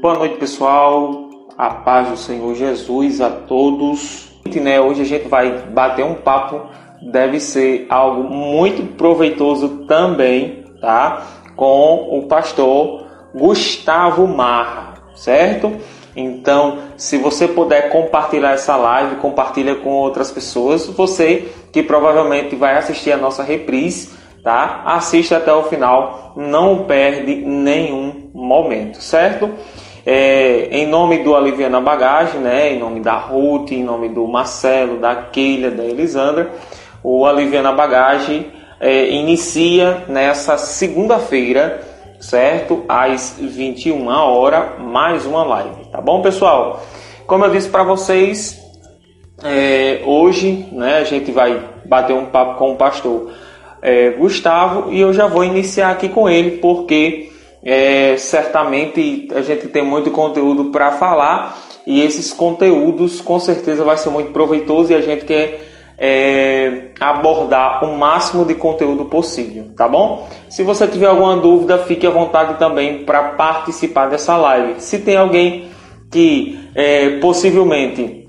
[0.00, 1.28] Boa noite, pessoal.
[1.58, 4.28] A paz do Senhor Jesus a todos.
[4.46, 6.68] Né, hoje a gente vai bater um papo,
[7.02, 11.26] deve ser algo muito proveitoso também, tá?
[11.56, 15.76] Com o pastor Gustavo Marra, certo?
[16.14, 20.86] Então, se você puder compartilhar essa live, compartilha com outras pessoas.
[20.86, 24.10] Você que provavelmente vai assistir a nossa reprise,
[24.44, 24.82] tá?
[24.86, 29.50] Assista até o final, não perde nenhum momento, certo?
[30.10, 32.72] É, em nome do Aliviana Bagagem, né?
[32.72, 36.50] Em nome da Ruth, em nome do Marcelo, da Keila, da Elisandra,
[37.04, 38.46] o Aliviana Bagagem
[38.80, 41.82] é, inicia nessa segunda-feira,
[42.18, 42.86] certo?
[42.88, 46.82] Às 21 horas, mais uma live, tá bom, pessoal?
[47.26, 48.58] Como eu disse para vocês,
[49.44, 51.00] é, hoje, né?
[51.00, 53.30] A gente vai bater um papo com o pastor
[53.82, 57.30] é, Gustavo e eu já vou iniciar aqui com ele porque
[57.62, 63.96] é, certamente a gente tem muito conteúdo para falar e esses conteúdos com certeza vai
[63.96, 69.88] ser muito proveitoso e a gente quer é, abordar o máximo de conteúdo possível, tá
[69.88, 70.28] bom?
[70.48, 74.80] Se você tiver alguma dúvida, fique à vontade também para participar dessa live.
[74.80, 75.68] Se tem alguém
[76.10, 78.28] que é, possivelmente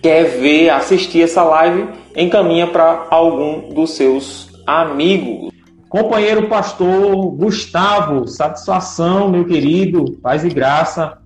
[0.00, 5.50] quer ver, assistir essa live, encaminha para algum dos seus amigos.
[5.94, 11.18] Companheiro pastor Gustavo, satisfação, meu querido, paz e graça,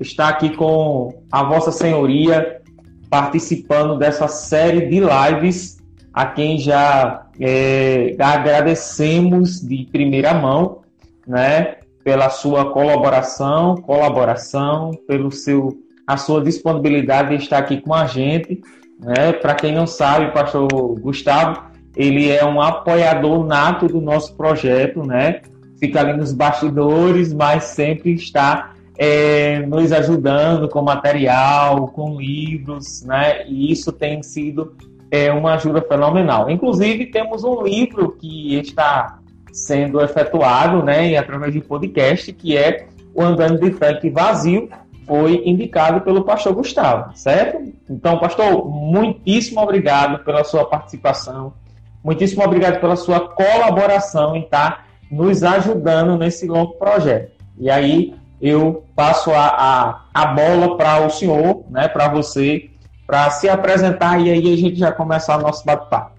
[0.00, 2.60] estar aqui com a Vossa Senhoria,
[3.08, 5.78] participando dessa série de lives,
[6.12, 10.80] a quem já é, agradecemos de primeira mão,
[11.24, 18.04] né, pela sua colaboração, colaboração, pelo seu a sua disponibilidade de estar aqui com a
[18.04, 18.62] gente.
[18.98, 19.32] Né?
[19.34, 20.66] Para quem não sabe, pastor
[20.98, 25.40] Gustavo ele é um apoiador nato do nosso projeto, né?
[25.78, 33.46] Fica ali nos bastidores, mas sempre está é, nos ajudando com material, com livros, né?
[33.46, 34.74] E isso tem sido
[35.10, 36.50] é, uma ajuda fenomenal.
[36.50, 39.18] Inclusive, temos um livro que está
[39.52, 41.16] sendo efetuado, né?
[41.16, 44.68] Através de podcast, que é o Andando de Tanque Vazio,
[45.06, 47.72] foi indicado pelo pastor Gustavo, certo?
[47.88, 51.54] Então, pastor, muitíssimo obrigado pela sua participação
[52.02, 57.32] Muitíssimo obrigado pela sua colaboração em estar nos ajudando nesse longo projeto.
[57.58, 62.70] E aí eu passo a, a, a bola para o senhor, né, para você,
[63.06, 66.12] para se apresentar e aí a gente já começar o nosso bate-papo.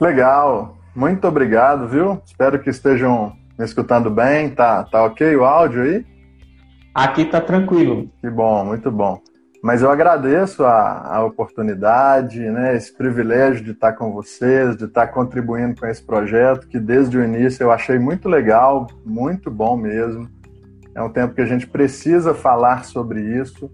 [0.00, 2.22] Legal, muito obrigado, viu?
[2.24, 4.50] Espero que estejam me escutando bem.
[4.50, 6.06] Tá, tá ok o áudio aí?
[6.94, 8.08] Aqui tá tranquilo.
[8.20, 9.20] Que bom, muito bom.
[9.64, 15.06] Mas eu agradeço a, a oportunidade, né, esse privilégio de estar com vocês, de estar
[15.06, 20.28] contribuindo com esse projeto, que desde o início eu achei muito legal, muito bom mesmo.
[20.94, 23.70] É um tempo que a gente precisa falar sobre isso.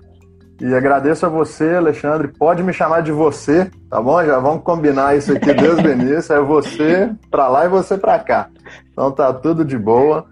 [0.61, 2.28] E agradeço a você, Alexandre.
[2.28, 4.25] Pode me chamar de você, tá bom?
[4.25, 6.33] Já vamos combinar isso aqui desde o início.
[6.33, 8.49] É você para lá e você para cá.
[8.93, 10.25] Então tá tudo de boa.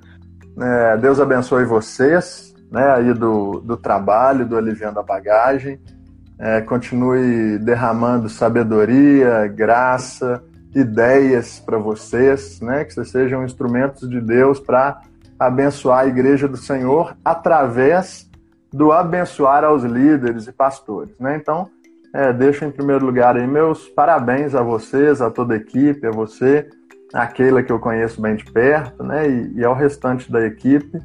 [0.57, 5.81] É, Deus abençoe vocês né, aí do, do trabalho, do aliviando a bagagem.
[6.39, 10.43] É, continue derramando sabedoria, graça,
[10.75, 15.01] ideias para vocês, né, que vocês sejam instrumentos de Deus para
[15.39, 18.29] abençoar a igreja do Senhor através
[18.73, 21.19] do abençoar aos líderes e pastores.
[21.19, 21.37] Né?
[21.37, 21.69] Então,
[22.13, 26.11] é, deixo em primeiro lugar aí meus parabéns a vocês, a toda a equipe, a
[26.11, 26.69] você,
[27.13, 31.01] aquela que eu conheço bem de perto, né, e, e ao restante da equipe.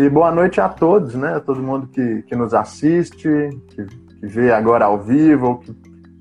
[0.00, 1.34] E boa noite a todos, né?
[1.34, 3.28] A todo mundo que, que nos assiste,
[3.68, 5.74] que, que vê agora ao vivo, ou que,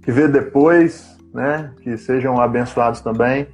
[0.03, 1.71] que vê depois, né?
[1.81, 3.47] Que sejam abençoados também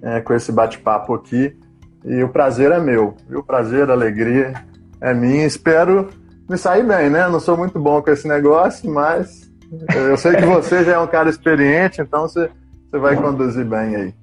[0.00, 1.58] é, com esse bate-papo aqui.
[2.04, 4.54] E o prazer é meu, o prazer, a alegria
[5.00, 5.44] é minha.
[5.44, 6.08] Espero
[6.48, 7.28] me sair bem, né?
[7.28, 9.50] Não sou muito bom com esse negócio, mas
[9.92, 12.48] eu sei que você já é um cara experiente, então você,
[12.88, 14.14] você vai conduzir bem aí.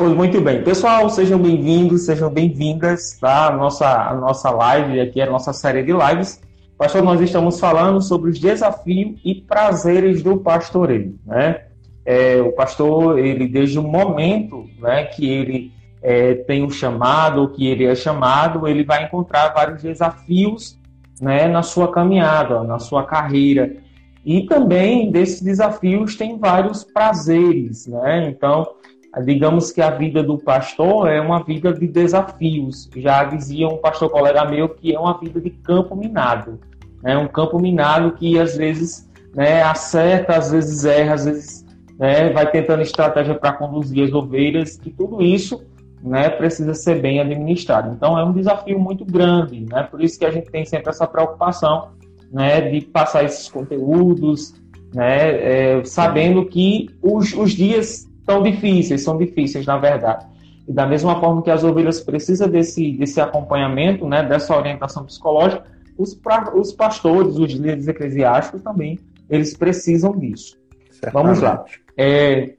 [0.00, 0.64] Pois muito bem.
[0.64, 3.48] Pessoal, sejam bem-vindos, sejam bem-vindas tá?
[3.48, 6.40] a nossa, nossa live, aqui é a nossa série de lives.
[6.78, 11.64] Pastor, nós estamos falando sobre os desafios e prazeres do pastoreio, né?
[12.02, 15.70] É, o pastor, ele desde o momento né, que ele
[16.02, 20.78] é, tem um chamado, que ele é chamado, ele vai encontrar vários desafios
[21.20, 23.76] né, na sua caminhada, na sua carreira.
[24.24, 28.30] E também desses desafios tem vários prazeres, né?
[28.30, 28.66] Então,
[29.24, 32.88] digamos que a vida do pastor é uma vida de desafios.
[32.96, 36.60] Já dizia um pastor colega meu que é uma vida de campo minado.
[37.02, 41.66] É um campo minado que às vezes né, acerta, às vezes erra, às vezes
[41.98, 45.62] né, vai tentando estratégia para conduzir as ovelhas, e tudo isso
[46.02, 47.92] né, precisa ser bem administrado.
[47.94, 49.82] Então é um desafio muito grande, né?
[49.82, 51.90] Por isso que a gente tem sempre essa preocupação,
[52.32, 54.54] né, de passar esses conteúdos,
[54.94, 60.26] né, é, sabendo que os, os dias estão difíceis, são difíceis na verdade.
[60.68, 65.64] E da mesma forma que as ovelhas precisam desse, desse acompanhamento, né, dessa orientação psicológica,
[65.98, 68.98] os, pra, os pastores, os líderes eclesiásticos também,
[69.28, 70.58] eles precisam disso.
[70.90, 71.12] Certamente.
[71.12, 71.64] Vamos lá.
[71.96, 72.54] É,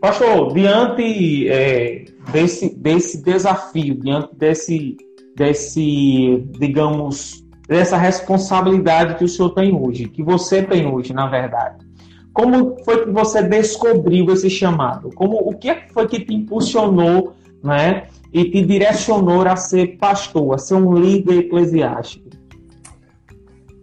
[0.00, 4.96] pastor, diante é, desse, desse desafio, diante desse,
[5.36, 11.87] desse, digamos, dessa responsabilidade que o senhor tem hoje, que você tem hoje, na verdade,
[12.32, 15.10] como foi que você descobriu esse chamado?
[15.14, 20.58] Como o que foi que te impulsionou, né, e te direcionou a ser pastor, a
[20.58, 22.28] ser um líder eclesiástico?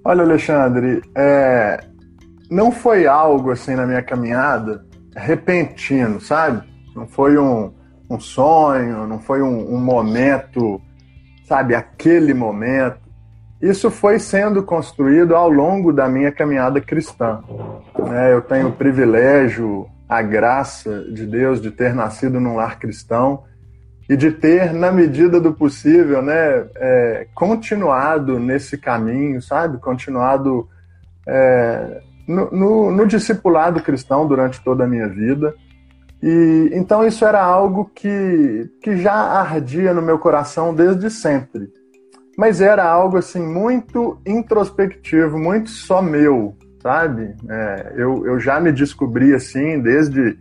[0.03, 1.83] Olha, Alexandre, é,
[2.49, 6.67] não foi algo assim na minha caminhada repentino, sabe?
[6.95, 7.71] Não foi um,
[8.09, 10.81] um sonho, não foi um, um momento,
[11.47, 13.04] sabe, aquele momento.
[13.61, 17.41] Isso foi sendo construído ao longo da minha caminhada cristã.
[17.97, 18.33] Né?
[18.33, 23.43] Eu tenho o privilégio, a graça de Deus de ter nascido num lar cristão
[24.07, 29.79] e de ter, na medida do possível, né, é, continuado nesse caminho, sabe?
[29.79, 30.69] Continuado
[31.27, 35.55] é, no, no, no, discipulado cristão durante toda a minha vida.
[36.21, 41.67] E então isso era algo que, que já ardia no meu coração desde sempre.
[42.37, 47.33] Mas era algo assim muito introspectivo, muito só meu, sabe?
[47.49, 50.37] É, eu, eu já me descobri assim desde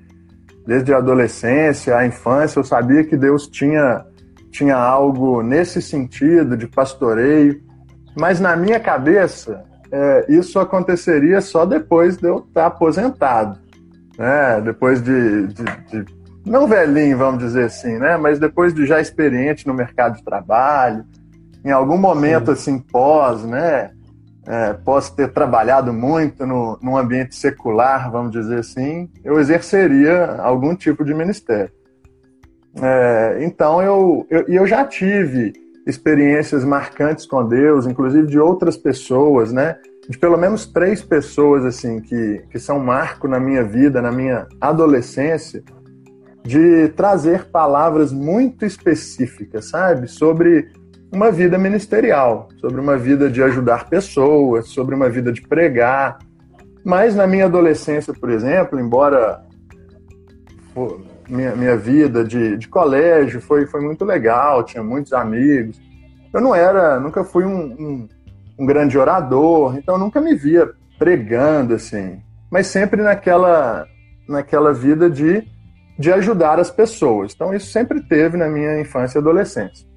[0.67, 4.05] desde a adolescência, a infância, eu sabia que Deus tinha
[4.51, 7.61] tinha algo nesse sentido de pastoreio,
[8.17, 13.59] mas na minha cabeça é, isso aconteceria só depois de eu estar aposentado,
[14.17, 14.61] né?
[14.61, 16.05] Depois de, de, de,
[16.47, 18.17] não velhinho, vamos dizer assim, né?
[18.17, 21.05] Mas depois de já experiente no mercado de trabalho,
[21.65, 22.53] em algum momento Sim.
[22.53, 23.91] assim pós, né?
[24.47, 30.75] É, posso ter trabalhado muito no, num ambiente secular, vamos dizer assim, eu exerceria algum
[30.77, 31.73] tipo de ministério.
[32.83, 35.55] É, então eu, eu, eu já tive
[35.87, 39.77] experiências marcantes com Deus, inclusive de outras pessoas, né?
[40.09, 44.47] De pelo menos três pessoas assim que, que são marco na minha vida, na minha
[44.61, 45.63] adolescência,
[46.43, 50.09] de trazer palavras muito específicas, sabe?
[50.09, 50.71] Sobre
[51.15, 56.19] uma vida ministerial, sobre uma vida de ajudar pessoas, sobre uma vida de pregar.
[56.85, 59.43] Mas na minha adolescência, por exemplo, embora
[61.29, 65.81] minha, minha vida de, de colégio foi, foi muito legal, tinha muitos amigos.
[66.33, 68.09] Eu não era, nunca fui um, um,
[68.59, 72.21] um grande orador, então nunca me via pregando assim,
[72.51, 73.87] mas sempre naquela,
[74.29, 75.45] naquela vida de,
[75.99, 77.33] de ajudar as pessoas.
[77.35, 79.94] Então isso sempre teve na minha infância e adolescência.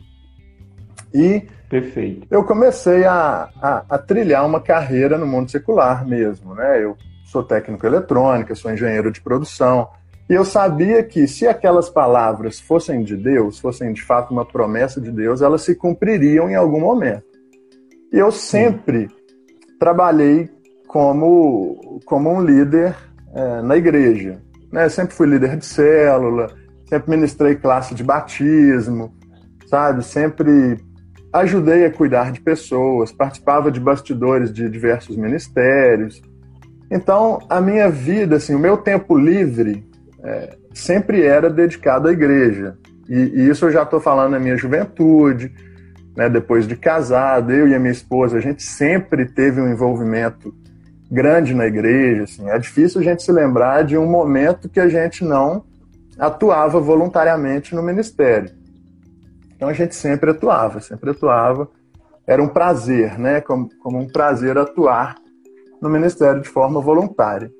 [1.18, 2.28] E Perfeito.
[2.30, 6.54] eu comecei a, a, a, trilhar uma carreira no mundo secular mesmo.
[6.54, 6.84] Né?
[6.84, 9.90] Eu sou técnico eletrônico, sou engenheiro de produção,
[10.30, 15.02] e eu sabia que se aquelas palavras fossem de Deus, fossem de fato uma promessa
[15.02, 17.24] de Deus, elas se cumpririam em algum momento.
[18.14, 19.16] E eu sempre Sim.
[19.80, 20.50] trabalhei
[20.88, 22.96] como, como um líder
[23.34, 24.40] é, na igreja.
[24.72, 24.88] Né?
[24.88, 26.52] Sempre fui líder de célula,
[26.88, 29.14] sempre ministrei classe de batismo,
[29.68, 30.04] sabe?
[30.04, 30.78] Sempre
[31.40, 36.22] ajudei a cuidar de pessoas, participava de bastidores de diversos ministérios.
[36.90, 39.86] Então, a minha vida, assim, o meu tempo livre
[40.24, 42.78] é, sempre era dedicado à igreja.
[43.10, 45.52] E, e isso eu já estou falando na minha juventude,
[46.16, 50.54] né, depois de casado, eu e a minha esposa, a gente sempre teve um envolvimento
[51.12, 52.24] grande na igreja.
[52.24, 52.50] Assim.
[52.50, 55.64] É difícil a gente se lembrar de um momento que a gente não
[56.18, 58.50] atuava voluntariamente no ministério.
[59.57, 61.68] Então a gente sempre atuava, sempre atuava.
[62.28, 63.42] Era um prazer, né?
[63.42, 65.16] Como, como um prazer atuar
[65.81, 67.52] no ministério de forma voluntária.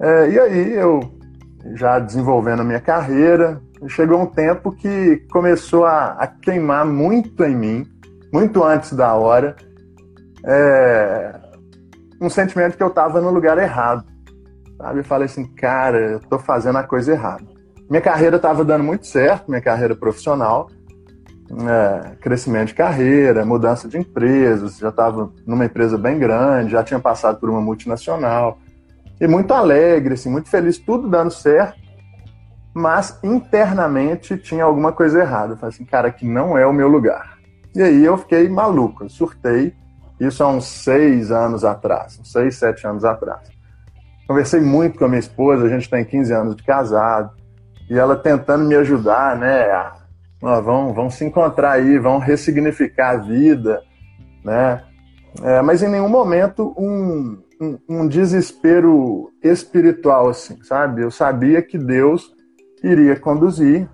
[0.00, 1.00] É, e aí eu
[1.74, 7.56] já desenvolvendo a minha carreira, chegou um tempo que começou a, a queimar muito em
[7.56, 7.86] mim,
[8.30, 9.56] muito antes da hora,
[10.44, 11.40] é,
[12.20, 14.04] um sentimento que eu estava no lugar errado.
[14.76, 15.00] Sabe?
[15.00, 17.44] Eu falei assim, cara, eu estou fazendo a coisa errada.
[17.88, 20.68] Minha carreira estava dando muito certo, minha carreira profissional,
[21.68, 27.00] é, crescimento de carreira, mudança de empresas, já estava numa empresa bem grande, já tinha
[27.00, 28.58] passado por uma multinacional,
[29.20, 31.78] e muito alegre, assim, muito feliz, tudo dando certo,
[32.74, 35.52] mas internamente tinha alguma coisa errada.
[35.52, 37.38] Eu falei assim, cara, aqui não é o meu lugar.
[37.74, 39.74] E aí eu fiquei maluco, surtei,
[40.18, 43.48] isso há uns seis anos atrás, uns seis, sete anos atrás.
[44.26, 47.32] Conversei muito com a minha esposa, a gente tem 15 anos de casado,
[47.90, 49.66] e ela tentando me ajudar, né?
[50.62, 53.82] Vão, vão se encontrar aí, vão ressignificar a vida,
[54.44, 54.82] né?
[55.42, 61.02] É, mas em nenhum momento um, um, um, desespero espiritual, assim, sabe?
[61.02, 62.30] Eu sabia que Deus
[62.82, 63.88] iria conduzir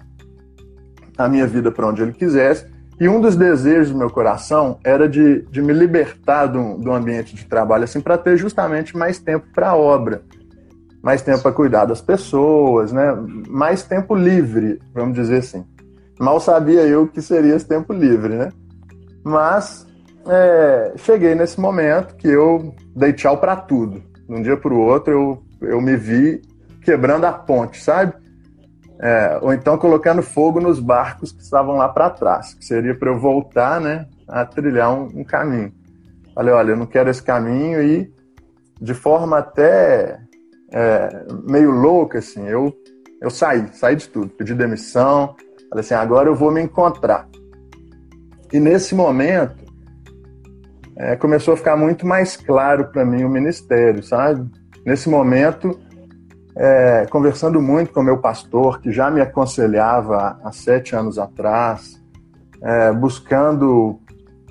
[1.16, 2.66] a minha vida para onde Ele quisesse.
[2.98, 7.34] E um dos desejos do meu coração era de, de me libertar do, do ambiente
[7.34, 10.22] de trabalho, assim, para ter justamente mais tempo para a obra,
[11.00, 13.16] mais tempo para cuidar das pessoas, né?
[13.48, 15.64] Mais tempo livre, vamos dizer assim.
[16.20, 18.52] Mal sabia eu que seria esse tempo livre, né?
[19.24, 19.86] Mas
[20.28, 24.02] é, cheguei nesse momento que eu dei tchau para tudo.
[24.28, 26.42] De um dia para o outro eu, eu me vi
[26.82, 28.12] quebrando a ponte, sabe?
[29.00, 33.08] É, ou então colocando fogo nos barcos que estavam lá para trás, que seria para
[33.08, 35.72] eu voltar, né, a trilhar um, um, caminho.
[36.34, 38.12] Falei, olha, eu não quero esse caminho e
[38.78, 40.20] de forma até
[40.70, 42.74] é, meio louca, assim, eu,
[43.22, 45.34] eu saí, saí de tudo, pedi demissão,
[45.70, 47.26] falei assim, agora eu vou me encontrar.
[48.52, 49.64] E nesse momento
[50.96, 54.50] é, começou a ficar muito mais claro para mim o ministério, sabe?
[54.84, 55.78] Nesse momento
[56.56, 62.00] é, conversando muito com meu pastor, que já me aconselhava há sete anos atrás,
[62.62, 63.98] é, buscando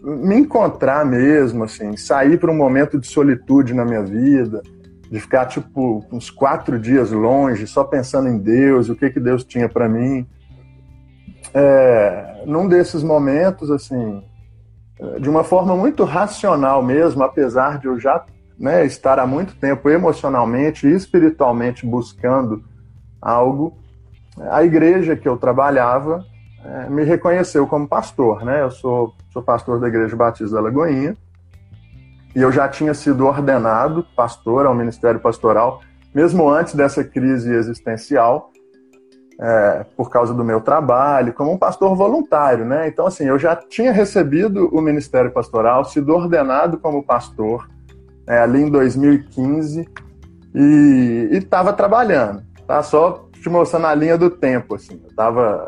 [0.02, 4.64] me encontrar mesmo, assim, sair para um momento de solitude na minha vida,
[5.12, 9.44] de ficar tipo uns quatro dias longe, só pensando em Deus, o que que Deus
[9.44, 10.26] tinha para mim.
[11.54, 14.24] É, num desses momentos, assim,
[15.20, 18.26] de uma forma muito racional mesmo, apesar de eu já
[18.58, 22.64] né, estar há muito tempo emocionalmente e espiritualmente buscando
[23.22, 23.78] algo,
[24.50, 26.26] a igreja que eu trabalhava
[26.64, 28.44] é, me reconheceu como pastor.
[28.44, 28.62] Né?
[28.62, 31.16] Eu sou, sou pastor da Igreja Batista da Lagoinha
[32.36, 35.82] e eu já tinha sido ordenado pastor ao ministério pastoral,
[36.14, 38.52] mesmo antes dessa crise existencial,
[39.40, 42.66] é, por causa do meu trabalho, como um pastor voluntário.
[42.66, 42.88] Né?
[42.88, 47.70] Então, assim, eu já tinha recebido o ministério pastoral, sido ordenado como pastor
[48.28, 49.88] é, ali em 2015
[50.54, 52.82] e estava trabalhando, tá?
[52.84, 55.00] Só te mostrando a linha do tempo, assim.
[55.04, 55.66] Eu tava,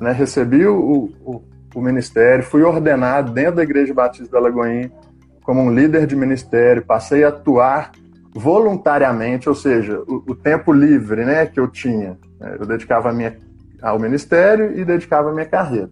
[0.00, 1.42] né, recebi o, o,
[1.74, 4.90] o, ministério, fui ordenado dentro da Igreja Batista da Lagoinha
[5.42, 7.92] como um líder de ministério, passei a atuar
[8.34, 13.36] voluntariamente, ou seja, o, o tempo livre, né, que eu tinha, eu dedicava minha,
[13.82, 15.90] ao ministério e dedicava a minha carreira.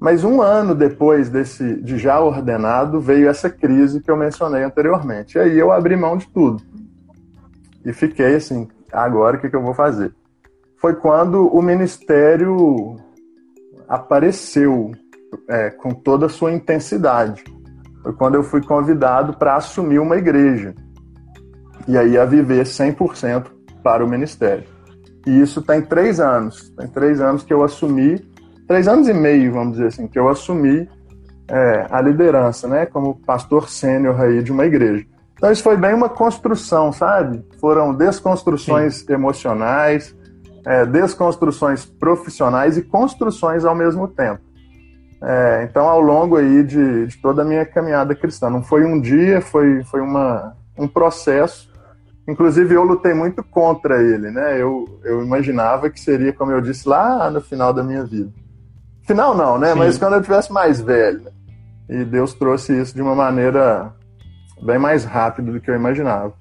[0.00, 5.36] Mas um ano depois desse, de já ordenado, veio essa crise que eu mencionei anteriormente.
[5.36, 6.62] E aí eu abri mão de tudo.
[7.84, 10.14] E fiquei assim, agora o que, que eu vou fazer?
[10.78, 12.96] Foi quando o ministério
[13.86, 14.92] apareceu
[15.46, 17.44] é, com toda a sua intensidade.
[18.02, 20.74] Foi quando eu fui convidado para assumir uma igreja.
[21.86, 23.46] E aí a viver 100%
[23.82, 24.64] para o ministério.
[25.26, 26.70] E isso tem três anos.
[26.70, 28.30] Tem três anos que eu assumi
[28.70, 30.88] três anos e meio, vamos dizer assim, que eu assumi
[31.48, 35.04] é, a liderança, né, como pastor sênior aí de uma igreja.
[35.34, 37.44] Então isso foi bem uma construção, sabe?
[37.60, 39.12] Foram desconstruções Sim.
[39.12, 40.14] emocionais,
[40.64, 44.40] é, desconstruções profissionais e construções ao mesmo tempo.
[45.22, 49.00] É, então, ao longo aí de, de, toda a minha caminhada cristã, não foi um
[49.00, 51.69] dia, foi, foi uma, um processo.
[52.28, 54.60] Inclusive, eu lutei muito contra ele, né?
[54.60, 58.32] Eu, eu imaginava que seria, como eu disse, lá no final da minha vida.
[59.06, 59.72] Final não, né?
[59.72, 59.78] Sim.
[59.78, 61.22] Mas quando eu tivesse mais velho.
[61.88, 63.92] E Deus trouxe isso de uma maneira
[64.62, 66.32] bem mais rápida do que eu imaginava.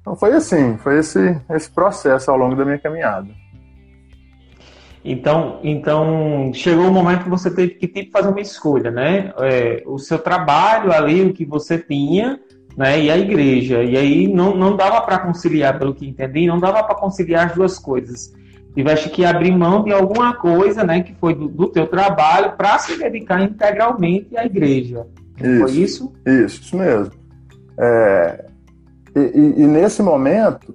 [0.00, 3.28] Então foi assim, foi esse, esse processo ao longo da minha caminhada.
[5.04, 9.32] Então, então chegou o momento que você teve que tipo, fazer uma escolha, né?
[9.38, 12.38] É, o seu trabalho ali, o que você tinha,
[12.80, 12.98] né?
[12.98, 13.84] E a igreja.
[13.84, 17.54] E aí não, não dava para conciliar, pelo que entendi, não dava para conciliar as
[17.54, 18.32] duas coisas
[18.72, 22.78] tiveste que abrir mão de alguma coisa, né, que foi do, do teu trabalho, para
[22.78, 25.06] se dedicar integralmente à igreja.
[25.36, 26.12] Isso, foi isso?
[26.24, 27.12] Isso, isso mesmo.
[27.76, 28.44] É,
[29.16, 30.72] e, e, e, nesse momento,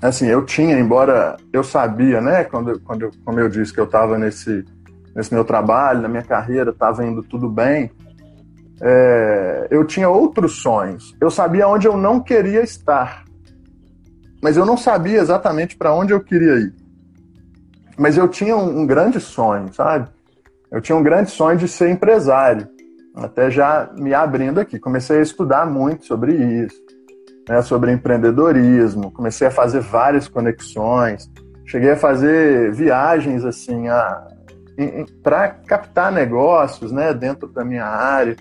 [0.00, 3.84] assim, eu tinha, embora eu sabia, né, quando, quando eu, como eu disse que eu
[3.84, 4.64] estava nesse,
[5.14, 7.90] nesse meu trabalho, na minha carreira, estava indo tudo bem,
[8.80, 9.41] é,
[9.72, 11.16] eu tinha outros sonhos.
[11.20, 13.24] Eu sabia onde eu não queria estar
[14.42, 16.74] mas eu não sabia exatamente para onde eu queria ir.
[17.96, 20.08] Mas eu tinha um, um, grande sonho, sabe?
[20.68, 22.66] Eu tinha um grande sonho de ser empresário.
[23.14, 26.74] Até já me abrindo aqui, comecei a estudar muito sobre isso,
[27.48, 29.12] né, sobre empreendedorismo.
[29.12, 31.30] Comecei a fazer várias conexões.
[31.64, 33.84] Cheguei a fazer viagens assim
[35.22, 38.34] para captar negócios, né, dentro da minha área.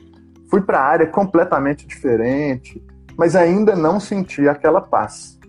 [0.52, 2.84] Fui para a área completamente diferente,
[3.18, 5.40] mas ainda não senti aquela paz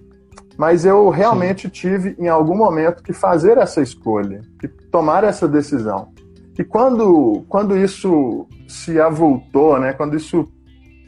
[0.56, 1.68] Mas eu realmente Sim.
[1.68, 6.12] tive, em algum momento, que fazer essa escolha, que tomar essa decisão.
[6.56, 10.46] E quando, quando isso se avultou, né, quando isso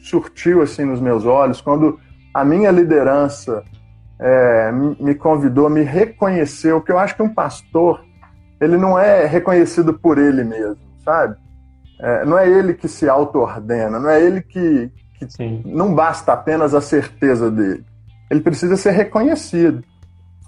[0.01, 2.01] surtiu assim nos meus olhos, quando
[2.33, 3.63] a minha liderança
[4.19, 8.03] é, me convidou, me reconheceu, que eu acho que um pastor
[8.61, 11.37] ele não é reconhecido por ele mesmo, sabe?
[12.01, 16.75] É, não é ele que se auto-ordena, não é ele que, que não basta apenas
[16.75, 17.85] a certeza dele.
[18.31, 19.83] Ele precisa ser reconhecido.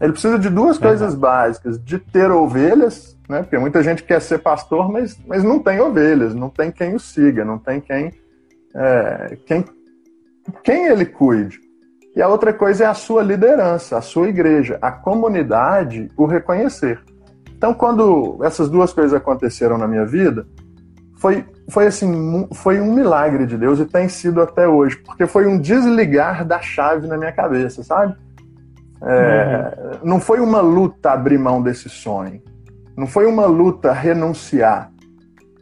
[0.00, 3.42] Ele precisa de duas coisas básicas: de ter ovelhas, né?
[3.42, 7.00] Porque muita gente quer ser pastor, mas, mas não tem ovelhas, não tem quem o
[7.00, 8.12] siga, não tem quem,
[8.74, 9.64] é, quem,
[10.62, 11.60] quem ele cuide.
[12.14, 16.98] E a outra coisa é a sua liderança, a sua igreja, a comunidade o reconhecer.
[17.56, 20.46] Então, quando essas duas coisas aconteceram na minha vida,
[21.16, 25.46] foi, foi assim, foi um milagre de Deus e tem sido até hoje, porque foi
[25.46, 28.14] um desligar da chave na minha cabeça, sabe?
[29.02, 30.08] É, uhum.
[30.08, 32.40] Não foi uma luta abrir mão desse sonho,
[32.96, 34.90] não foi uma luta renunciar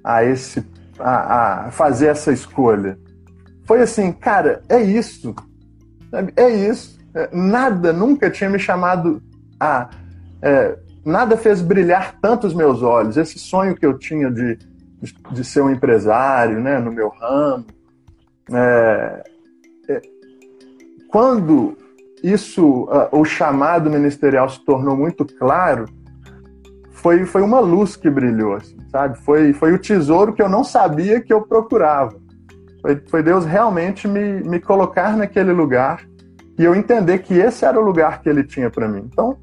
[0.02, 0.64] a esse,
[0.98, 2.98] a, a fazer essa escolha.
[3.64, 5.34] Foi assim, cara, é isso,
[6.36, 6.98] é isso.
[7.14, 9.22] É, nada nunca tinha me chamado
[9.58, 9.88] a
[10.42, 13.16] é, nada fez brilhar tanto os meus olhos.
[13.16, 14.58] Esse sonho que eu tinha de,
[15.30, 17.66] de, ser um empresário, né, no meu ramo.
[18.52, 19.24] É,
[19.88, 20.02] é,
[21.08, 21.76] quando
[22.22, 25.86] isso, o chamado ministerial se tornou muito claro,
[26.90, 29.18] foi, foi uma luz que brilhou, assim, sabe?
[29.18, 32.16] Foi, foi o tesouro que eu não sabia que eu procurava.
[32.80, 36.02] Foi, foi Deus realmente me, me colocar naquele lugar
[36.58, 39.08] e eu entender que esse era o lugar que Ele tinha para mim.
[39.12, 39.36] Então,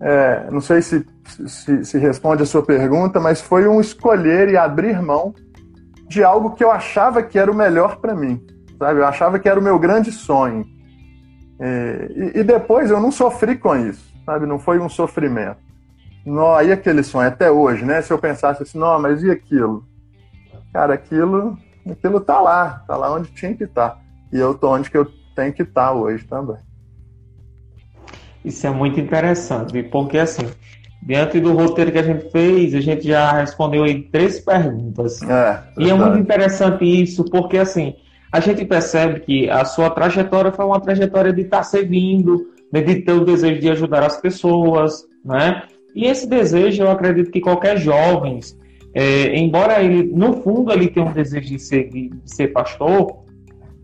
[0.00, 1.06] é, não sei se,
[1.46, 5.34] se, se, responde a sua pergunta, mas foi um escolher e abrir mão
[6.06, 8.44] de algo que eu achava que era o melhor para mim,
[8.78, 9.00] sabe?
[9.00, 10.64] Eu achava que era o meu grande sonho.
[11.58, 14.46] É, e, e, depois eu não sofri com isso, sabe?
[14.46, 15.58] Não foi um sofrimento.
[16.24, 18.02] Não, e aquele sonho, até hoje, né?
[18.02, 19.84] Se eu pensasse assim, não, mas e aquilo?
[20.72, 21.56] Cara, aquilo,
[21.90, 23.90] aquilo tá lá, tá lá onde tinha que estar.
[23.90, 23.98] Tá.
[24.30, 26.65] E eu tô onde que eu tenho que estar tá hoje também.
[28.46, 30.46] Isso é muito interessante, porque assim,
[31.02, 35.20] diante do roteiro que a gente fez, a gente já respondeu aí três perguntas.
[35.20, 37.94] É, e é muito interessante isso, porque assim,
[38.30, 43.02] a gente percebe que a sua trajetória foi uma trajetória de estar servindo, né, de
[43.02, 45.64] ter o desejo de ajudar as pessoas, né?
[45.92, 48.38] E esse desejo, eu acredito que qualquer jovem,
[48.94, 53.24] é, embora ele, no fundo, ele tenha um desejo de ser, de ser pastor,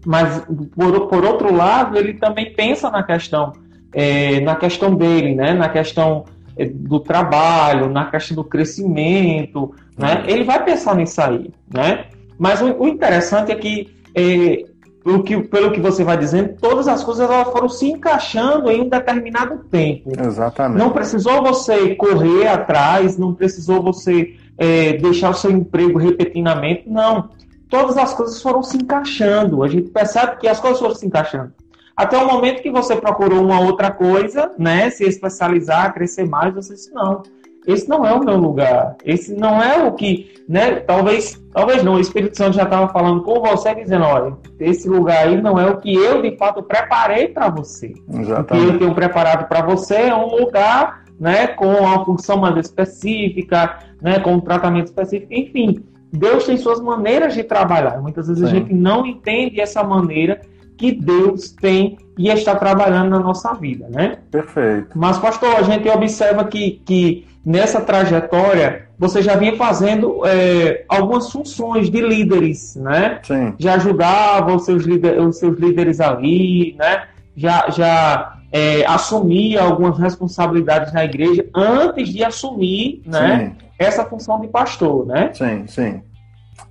[0.06, 0.44] mas
[0.76, 3.52] por, por outro lado, ele também pensa na questão
[3.92, 5.52] é, na questão dele, né?
[5.52, 6.24] na questão
[6.56, 10.24] é, do trabalho, na questão do crescimento, né?
[10.26, 12.06] Ele vai pensar nisso aí, né?
[12.38, 14.64] Mas o, o interessante é que, é,
[15.04, 18.82] pelo que, pelo que você vai dizendo, todas as coisas elas foram se encaixando em
[18.82, 20.10] um determinado tempo.
[20.18, 20.78] Exatamente.
[20.78, 27.30] Não precisou você correr atrás, não precisou você é, deixar o seu emprego repentinamente, não.
[27.68, 29.62] Todas as coisas foram se encaixando.
[29.62, 31.52] A gente percebe que as coisas foram se encaixando.
[31.96, 34.90] Até o momento que você procurou uma outra coisa, né?
[34.90, 37.22] Se especializar, crescer mais, você disse, não,
[37.66, 38.96] esse não é o meu lugar.
[39.04, 40.76] Esse não é o que, né?
[40.80, 41.94] Talvez, talvez não.
[41.94, 45.70] O Espírito Santo já estava falando com você, dizendo, olha, esse lugar aí não é
[45.70, 47.92] o que eu de fato preparei para você.
[48.12, 48.64] Exatamente.
[48.64, 51.46] O que eu tenho preparado para você é um lugar, né?
[51.46, 54.18] Com uma função mais específica, né?
[54.18, 55.84] Com um tratamento específico, enfim.
[56.12, 58.02] Deus tem suas maneiras de trabalhar.
[58.02, 58.56] Muitas vezes Sim.
[58.56, 60.40] a gente não entende essa maneira
[60.76, 64.18] que Deus tem e está trabalhando na nossa vida, né?
[64.30, 64.90] Perfeito.
[64.94, 71.30] Mas, pastor, a gente observa que, que nessa trajetória você já vinha fazendo é, algumas
[71.30, 73.20] funções de líderes, né?
[73.22, 73.54] Sim.
[73.58, 77.04] Já ajudava os seus, líder, os seus líderes ali, né?
[77.34, 83.52] Já, já é, assumia algumas responsabilidades na igreja antes de assumir, né?
[83.78, 85.30] Essa função de pastor, né?
[85.32, 86.02] Sim, sim.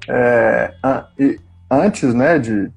[0.07, 0.71] É,
[1.69, 2.71] antes, né, de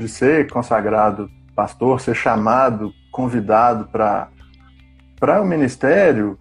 [0.00, 6.38] de ser consagrado pastor, ser chamado, convidado para o ministério,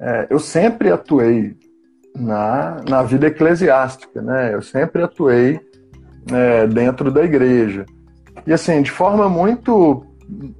[0.00, 1.56] é, eu sempre atuei
[2.16, 4.54] na, na vida eclesiástica, né?
[4.54, 5.60] Eu sempre atuei
[6.32, 7.84] é, dentro da igreja.
[8.46, 10.04] E assim, de forma muito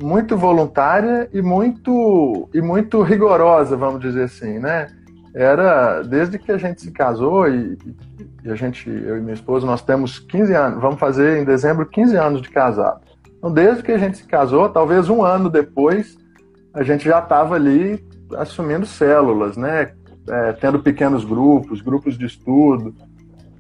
[0.01, 4.87] muito voluntária e muito e muito rigorosa, vamos dizer assim, né?
[5.39, 7.77] Era desde que a gente se casou e,
[8.43, 11.85] e a gente, eu e minha esposa, nós temos 15 anos, vamos fazer em dezembro
[11.85, 13.03] 15 anos de casado.
[13.37, 16.17] Então, desde que a gente se casou, talvez um ano depois,
[16.73, 18.03] a gente já estava ali
[18.35, 19.93] assumindo células, né?
[20.27, 22.95] É, tendo pequenos grupos, grupos de estudo.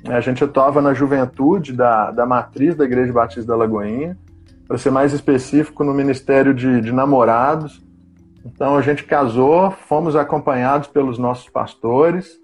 [0.07, 4.17] A gente atuava na juventude da, da matriz da Igreja Batista da Lagoinha,
[4.67, 7.85] para ser mais específico, no Ministério de, de Namorados.
[8.47, 12.39] Então a gente casou, fomos acompanhados pelos nossos pastores,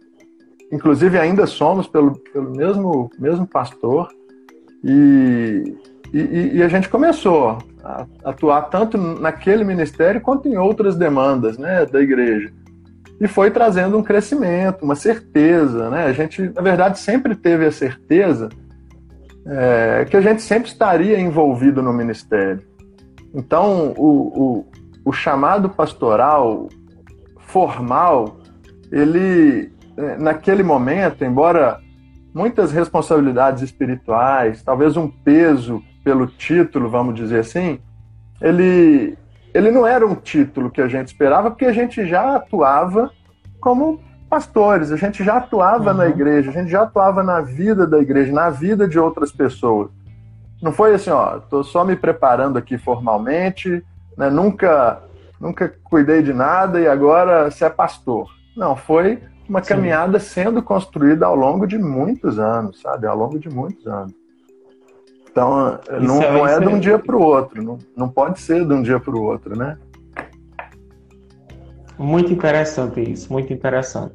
[0.72, 4.08] inclusive ainda somos pelo, pelo mesmo, mesmo pastor,
[4.82, 5.76] e,
[6.12, 11.86] e, e a gente começou a atuar tanto naquele ministério quanto em outras demandas né,
[11.86, 12.52] da igreja.
[13.20, 15.88] E foi trazendo um crescimento, uma certeza.
[15.88, 16.06] Né?
[16.06, 18.48] A gente, na verdade, sempre teve a certeza
[19.46, 22.62] é, que a gente sempre estaria envolvido no ministério.
[23.32, 24.66] Então, o, o,
[25.04, 26.68] o chamado pastoral
[27.38, 28.38] formal,
[28.90, 31.80] ele, é, naquele momento, embora
[32.34, 37.78] muitas responsabilidades espirituais, talvez um peso pelo título, vamos dizer assim,
[38.40, 39.16] ele,
[39.52, 43.10] ele não era um título que a gente esperava, porque a gente já atuava
[43.60, 45.96] como pastores, a gente já atuava uhum.
[45.98, 49.90] na igreja, a gente já atuava na vida da igreja, na vida de outras pessoas.
[50.62, 53.84] Não foi assim, ó, tô só me preparando aqui formalmente,
[54.16, 55.02] né, nunca,
[55.40, 58.28] nunca cuidei de nada e agora você é pastor.
[58.56, 59.74] Não, foi uma Sim.
[59.74, 63.06] caminhada sendo construída ao longo de muitos anos, sabe?
[63.06, 64.14] Ao longo de muitos anos.
[65.30, 68.66] Então, não é, não é de um dia para o outro, não, não pode ser
[68.66, 69.78] de um dia para o outro, né?
[71.98, 74.14] Muito interessante isso, muito interessante.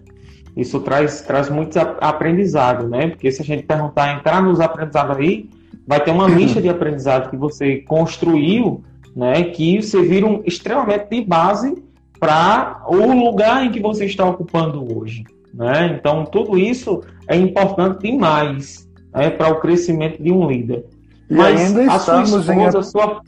[0.55, 3.09] Isso traz, traz muito aprendizado, né?
[3.09, 5.49] Porque se a gente perguntar, entrar nos aprendizados aí,
[5.87, 8.83] vai ter uma lista de aprendizado que você construiu,
[9.17, 9.45] né?
[9.45, 11.83] Que serviram extremamente de base
[12.19, 15.97] para o lugar em que você está ocupando hoje, né?
[15.97, 20.85] Então, tudo isso é importante demais né, para o crescimento de um líder.
[21.27, 22.83] E Mas ainda estamos esposa, em.
[22.83, 23.21] Sua...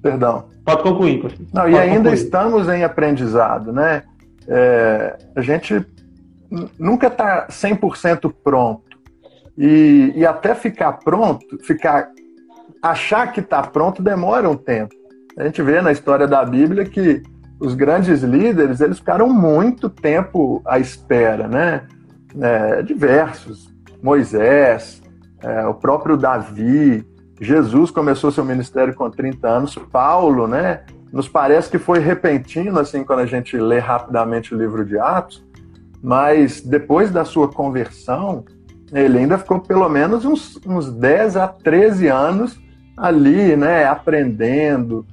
[0.00, 0.46] Perdão.
[0.64, 1.22] Pode concluir.
[1.52, 2.14] Não, Pode e ainda concluir.
[2.14, 4.04] estamos em aprendizado, né?
[4.48, 5.84] É, a gente
[6.78, 8.82] nunca está 100% pronto.
[9.56, 12.08] E, e até ficar pronto, ficar
[12.84, 14.94] achar que está pronto demora um tempo.
[15.38, 17.22] A gente vê na história da Bíblia que
[17.58, 21.86] os grandes líderes eles ficaram muito tempo à espera, né?
[22.38, 25.02] É, diversos, Moisés,
[25.42, 27.06] é, o próprio Davi,
[27.40, 30.82] Jesus começou seu ministério com 30 anos, Paulo, né?
[31.10, 35.42] Nos parece que foi repentino, assim, quando a gente lê rapidamente o livro de Atos,
[36.02, 38.44] mas depois da sua conversão,
[38.92, 42.62] ele ainda ficou pelo menos uns, uns 10 a 13 anos
[42.96, 43.84] ali, né?
[43.84, 45.06] Aprendendo,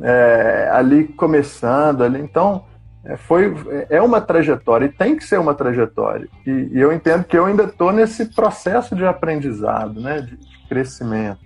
[0.00, 2.20] é, ali começando, ali.
[2.20, 2.64] Então,
[3.04, 3.54] é, foi,
[3.88, 6.28] é uma trajetória e tem que ser uma trajetória.
[6.46, 11.38] E, e eu entendo que eu ainda estou nesse processo de aprendizado, né, de, crescimento.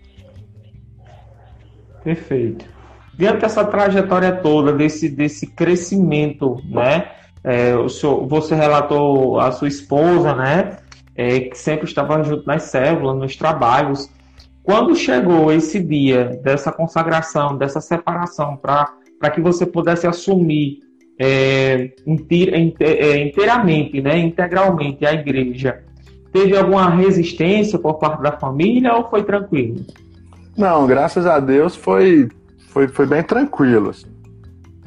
[2.02, 2.64] Perfeito.
[3.14, 7.12] Diante dessa trajetória toda, desse, desse crescimento, né?
[7.44, 10.78] É, o senhor, você relatou a sua esposa, né?
[11.14, 14.10] É, que sempre estava junto nas células, nos trabalhos.
[14.62, 20.78] Quando chegou esse dia dessa consagração, dessa separação, para que você pudesse assumir
[21.18, 21.90] é,
[22.80, 25.82] é, inteiramente, né, integralmente a igreja,
[26.32, 29.84] teve alguma resistência por parte da família ou foi tranquilo?
[30.56, 32.28] Não, graças a Deus foi,
[32.68, 33.90] foi, foi bem tranquilo.
[33.90, 34.06] Assim.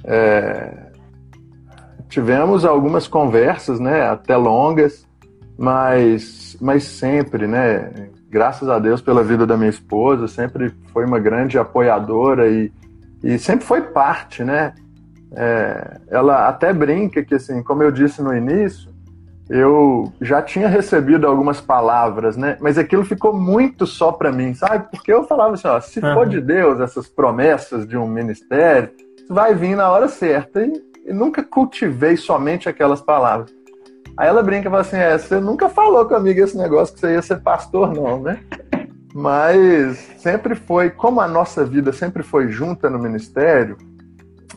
[0.05, 0.85] É,
[2.07, 5.05] tivemos algumas conversas, né, até longas,
[5.57, 11.19] mas, mas sempre, né, graças a Deus pela vida da minha esposa, sempre foi uma
[11.19, 12.69] grande apoiadora e,
[13.24, 14.74] e sempre foi parte, né,
[15.32, 18.93] é, ela até brinca que, assim, como eu disse no início,
[19.50, 22.58] eu já tinha recebido algumas palavras, né?
[22.60, 24.89] Mas aquilo ficou muito só para mim, sabe?
[24.91, 26.13] Porque eu falava assim, ó, se uhum.
[26.13, 28.89] for de Deus essas promessas de um ministério,
[29.30, 30.62] vai vir na hora certa.
[30.62, 30.74] E,
[31.06, 33.54] e nunca cultivei somente aquelas palavras.
[34.17, 37.13] Aí ela brinca e fala assim, é, você nunca falou comigo esse negócio que você
[37.13, 38.39] ia ser pastor, não, né?
[39.13, 43.78] Mas sempre foi, como a nossa vida sempre foi junta no ministério,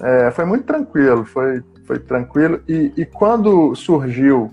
[0.00, 2.60] é, foi muito tranquilo, foi, foi tranquilo.
[2.68, 4.52] E, e quando surgiu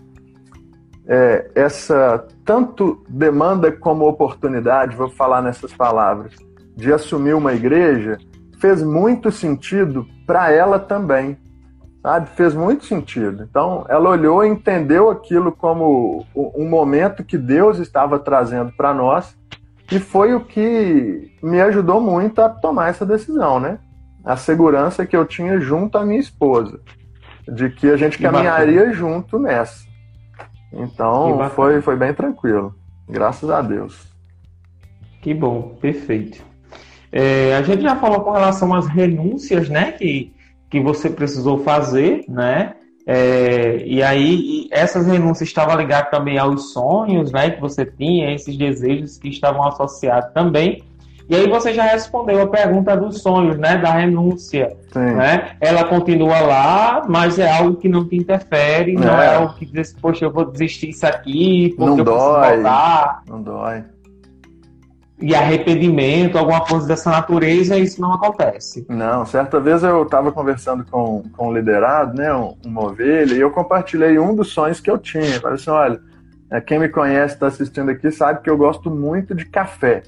[1.07, 6.33] é, essa tanto demanda como oportunidade, vou falar nessas palavras,
[6.75, 8.17] de assumir uma igreja,
[8.59, 11.37] fez muito sentido para ela também,
[12.05, 12.29] sabe?
[12.35, 13.47] Fez muito sentido.
[13.49, 19.35] Então, ela olhou e entendeu aquilo como um momento que Deus estava trazendo para nós
[19.91, 23.79] e foi o que me ajudou muito a tomar essa decisão, né?
[24.23, 26.79] a segurança que eu tinha junto à minha esposa,
[27.47, 29.85] de que a gente caminharia junto nessa.
[30.73, 32.75] Então foi, foi bem tranquilo,
[33.07, 34.11] graças a Deus.
[35.21, 36.43] Que bom, perfeito.
[37.11, 40.34] É, a gente já falou com relação às renúncias, né, que,
[40.75, 42.73] que você precisou fazer, né?
[43.07, 48.57] É, e aí essas renúncias estavam ligadas também aos sonhos, né, que você tinha, esses
[48.57, 50.83] desejos que estavam associados também.
[51.29, 53.77] E aí você já respondeu a pergunta dos sonhos, né?
[53.77, 54.75] Da renúncia.
[54.91, 54.99] Sim.
[54.99, 55.55] Né?
[55.61, 58.99] Ela continua lá, mas é algo que não te interfere, é.
[58.99, 62.55] não é algo que diz, poxa, eu vou desistir isso aqui, porque não eu dói,
[62.55, 63.23] voltar.
[63.27, 63.83] Não dói.
[65.21, 68.85] E arrependimento, alguma coisa dessa natureza, isso não acontece.
[68.89, 72.33] Não, certa vez eu estava conversando com, com um liderado, né,
[72.65, 75.39] uma ovelha, e eu compartilhei um dos sonhos que eu tinha.
[75.39, 76.01] falei assim, olha,
[76.51, 80.03] é, quem me conhece, está assistindo aqui, sabe que eu gosto muito de café.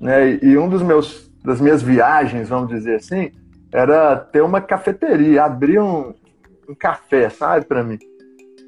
[0.00, 0.38] Né?
[0.42, 3.30] E um dos meus das minhas viagens, vamos dizer assim,
[3.72, 6.12] era ter uma cafeteria, abrir um,
[6.68, 7.98] um café, sabe, para mim.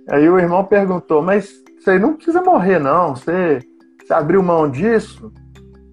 [0.09, 3.17] Aí o irmão perguntou, mas você não precisa morrer, não.
[3.17, 3.59] Você,
[4.01, 5.33] você abriu mão disso?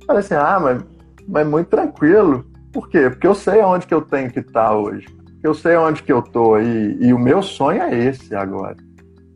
[0.06, 0.84] Falei assim, ah, mas,
[1.28, 2.46] mas muito tranquilo.
[2.72, 3.10] Por quê?
[3.10, 5.08] Porque eu sei aonde que eu tenho que estar tá hoje.
[5.42, 8.78] Eu sei onde que eu tô e, e o meu sonho é esse agora.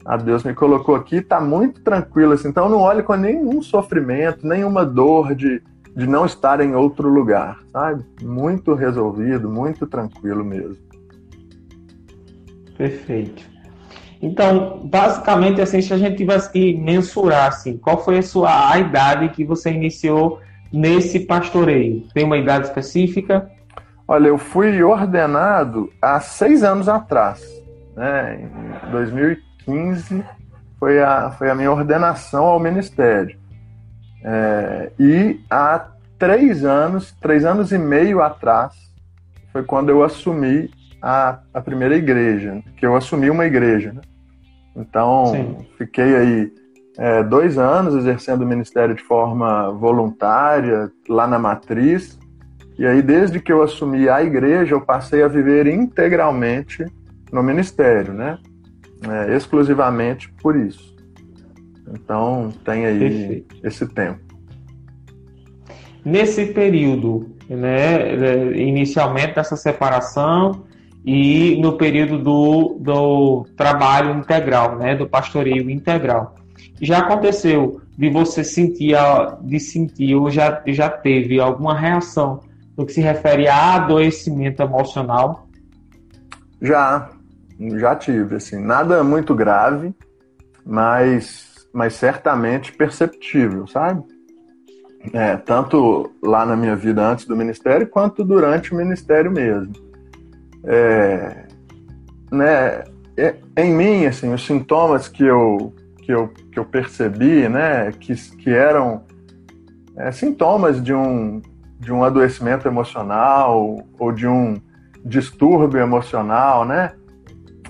[0.06, 2.50] A Deus me colocou aqui, está muito tranquilo assim.
[2.50, 5.62] Então não olhe com nenhum sofrimento, nenhuma dor de,
[5.96, 8.04] de não estar em outro lugar, sabe?
[8.22, 10.78] Muito resolvido, muito tranquilo mesmo.
[12.76, 13.44] Perfeito.
[14.22, 18.78] Então, basicamente, assim, se a gente tivesse que mensurar, assim, qual foi a sua a
[18.80, 20.40] idade que você iniciou
[20.72, 22.08] nesse pastoreio?
[22.14, 23.50] Tem uma idade específica?
[24.08, 27.42] Olha, eu fui ordenado há seis anos atrás,
[27.96, 28.42] né?
[28.88, 30.24] Em 2015
[30.80, 33.38] foi a, foi a minha ordenação ao ministério.
[34.24, 38.74] É, e há três anos, três anos e meio atrás,
[39.52, 40.70] foi quando eu assumi
[41.02, 43.94] a, a primeira igreja, que eu assumi uma igreja.
[43.94, 44.02] Né?
[44.76, 45.58] Então, Sim.
[45.78, 46.54] fiquei aí
[47.00, 52.20] é, dois anos exercendo o ministério de forma voluntária, lá na matriz.
[52.78, 56.86] E aí, desde que eu assumi a igreja, eu passei a viver integralmente
[57.32, 58.38] no ministério, né?
[59.08, 60.94] É, exclusivamente por isso.
[61.94, 63.56] Então, tem aí Perfeito.
[63.64, 64.20] esse tempo.
[66.04, 70.66] Nesse período, né, é, inicialmente dessa separação
[71.06, 76.36] e no período do, do trabalho integral, né, do pastoreio integral.
[76.82, 78.96] Já aconteceu de você sentir,
[79.42, 82.42] de sentir ou já, já teve alguma reação
[82.78, 85.48] no que se refere a adoecimento emocional?
[86.62, 87.10] Já,
[87.78, 89.94] já tive, assim, nada muito grave,
[90.66, 94.04] mas mas certamente perceptível, sabe?
[95.14, 99.74] É, tanto lá na minha vida antes do ministério, quanto durante o ministério mesmo.
[100.66, 101.46] É,
[102.32, 102.84] né,
[103.16, 108.14] é, em mim, assim, os sintomas que eu, que eu, que eu percebi, né, que,
[108.38, 109.04] que eram
[109.96, 111.42] é, sintomas de um,
[111.80, 114.60] de um adoecimento emocional ou de um
[115.06, 116.92] distúrbio emocional, né,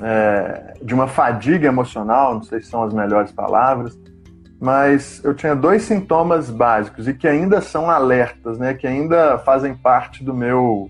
[0.02, 3.97] é, de uma fadiga emocional, não sei se são as melhores palavras,
[4.60, 9.75] mas eu tinha dois sintomas básicos e que ainda são alertas, né, que ainda fazem
[9.75, 10.89] parte do meu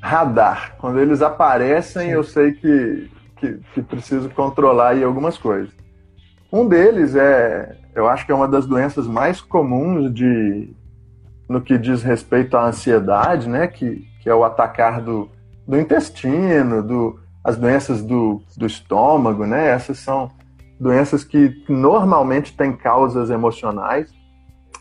[0.00, 0.76] radar.
[0.78, 2.12] Quando eles aparecem, Sim.
[2.12, 5.74] eu sei que, que, que, preciso controlar aí algumas coisas.
[6.52, 10.72] Um deles é, eu acho que é uma das doenças mais comuns de
[11.48, 15.30] no que diz respeito à ansiedade, né, que, que é o atacar do,
[15.66, 19.68] do intestino, do, as doenças do, do estômago, né?
[19.68, 20.30] Essas são
[20.78, 24.12] doenças que normalmente têm causas emocionais.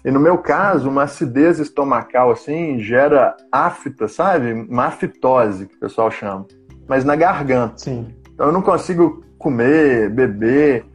[0.03, 4.51] E no meu caso, uma acidez estomacal assim gera afta, sabe?
[4.51, 6.45] Uma afitose, que o pessoal chama.
[6.87, 7.77] Mas na garganta.
[7.77, 8.13] Sim.
[8.33, 10.85] Então eu não consigo comer, beber.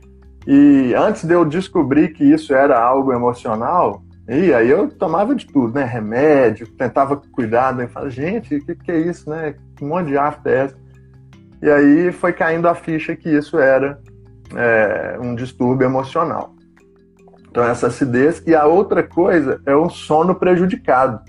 [0.46, 5.46] E antes de eu descobrir que isso era algo emocional, e aí eu tomava de
[5.46, 5.84] tudo, né?
[5.84, 9.54] Remédio, tentava cuidar, e falava, gente, o que, que é isso, né?
[9.76, 10.76] Que monte de afta é essa?
[11.60, 14.00] E aí foi caindo a ficha que isso era
[14.54, 16.54] é, um distúrbio emocional.
[17.48, 18.42] Então, essa acidez.
[18.46, 21.22] E a outra coisa é o sono prejudicado.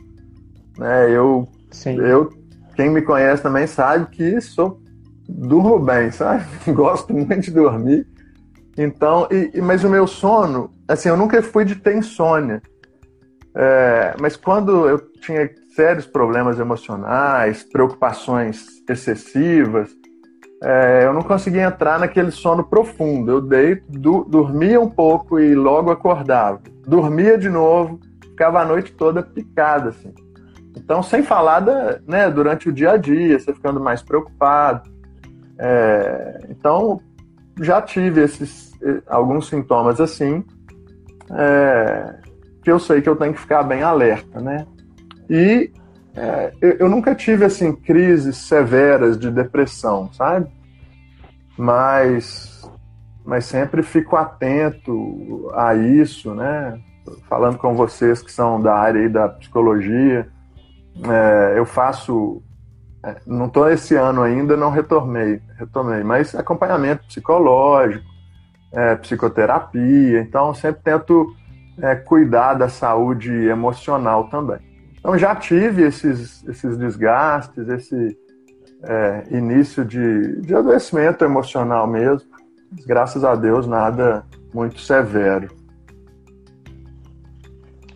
[0.77, 1.11] Né?
[1.11, 1.97] Eu, Sim.
[1.99, 2.29] eu,
[2.75, 4.81] quem me conhece também sabe que sou
[5.27, 6.45] durmo bem, sabe?
[6.71, 8.07] Gosto muito de dormir.
[8.77, 12.61] Então, e, mas o meu sono, assim, eu nunca fui de ter insônia.
[13.55, 19.91] É, mas quando eu tinha sérios problemas emocionais, preocupações excessivas,
[20.63, 23.31] é, eu não conseguia entrar naquele sono profundo.
[23.31, 26.61] Eu deito, du dormia um pouco e logo acordava.
[26.87, 30.13] Dormia de novo, ficava a noite toda picada, assim.
[30.75, 34.89] Então, sem falar da, né, durante o dia a dia, você ficando mais preocupado.
[35.59, 36.99] É, então,
[37.59, 38.73] já tive esses
[39.07, 40.43] alguns sintomas assim,
[41.31, 42.15] é,
[42.61, 44.65] que eu sei que eu tenho que ficar bem alerta, né?
[45.29, 45.71] E
[46.15, 50.47] é, eu, eu, nunca tive assim crises severas de depressão, sabe?
[51.57, 52.69] Mas,
[53.25, 56.79] mas sempre fico atento a isso, né?
[57.27, 60.27] falando com vocês que são da área da psicologia,
[61.03, 62.41] é, eu faço,
[63.25, 68.05] não estou esse ano ainda, não retornei, retomei, mas acompanhamento psicológico,
[68.71, 71.35] é, psicoterapia, então sempre tento
[71.81, 74.59] é, cuidar da saúde emocional também.
[74.97, 78.17] Então já tive esses, esses desgastes, esse
[78.83, 82.29] é, início de, de adoecimento emocional mesmo,
[82.85, 85.49] graças a Deus nada muito severo.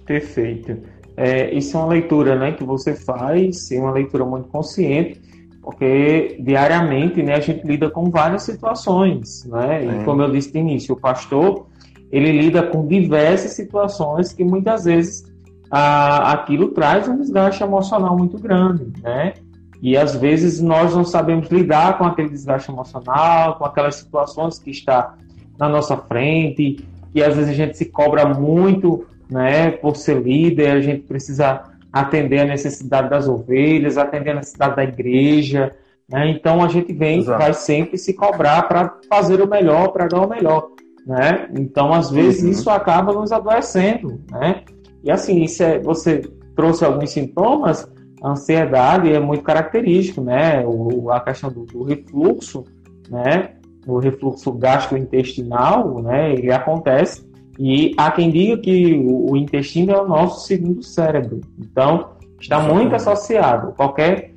[0.06, 0.97] Perfeito.
[1.18, 5.20] É, isso é uma leitura né, que você faz, é uma leitura muito consciente,
[5.64, 9.44] porque diariamente né, a gente lida com várias situações.
[9.46, 9.84] Né?
[9.84, 11.66] E como eu disse no início, o pastor
[12.12, 15.24] ele lida com diversas situações que muitas vezes
[15.72, 18.94] a, aquilo traz um desgaste emocional muito grande.
[19.02, 19.34] Né?
[19.82, 24.70] E às vezes nós não sabemos lidar com aquele desgaste emocional, com aquelas situações que
[24.70, 25.16] está
[25.58, 30.72] na nossa frente, e às vezes a gente se cobra muito né, por ser líder,
[30.72, 35.74] a gente precisa atender a necessidade das ovelhas, atender a necessidade da igreja,
[36.10, 36.30] né?
[36.30, 37.40] Então a gente vem, Exato.
[37.40, 40.70] vai sempre se cobrar para fazer o melhor, para dar o melhor,
[41.06, 41.50] né?
[41.58, 42.50] Então às vezes uhum.
[42.50, 44.64] isso acaba nos adoecendo, né?
[45.04, 46.22] E assim, isso é, você
[46.56, 47.90] trouxe alguns sintomas,
[48.22, 50.66] a ansiedade é muito característico, né?
[50.66, 52.64] O, a questão do, do refluxo,
[53.10, 53.52] né?
[53.86, 56.34] O refluxo gastrointestinal, né?
[56.34, 57.27] Ele acontece
[57.60, 61.42] e há quem diga que o, o intestino é o nosso segundo cérebro.
[61.60, 63.74] Então, está muito associado.
[63.74, 64.34] Qualquer,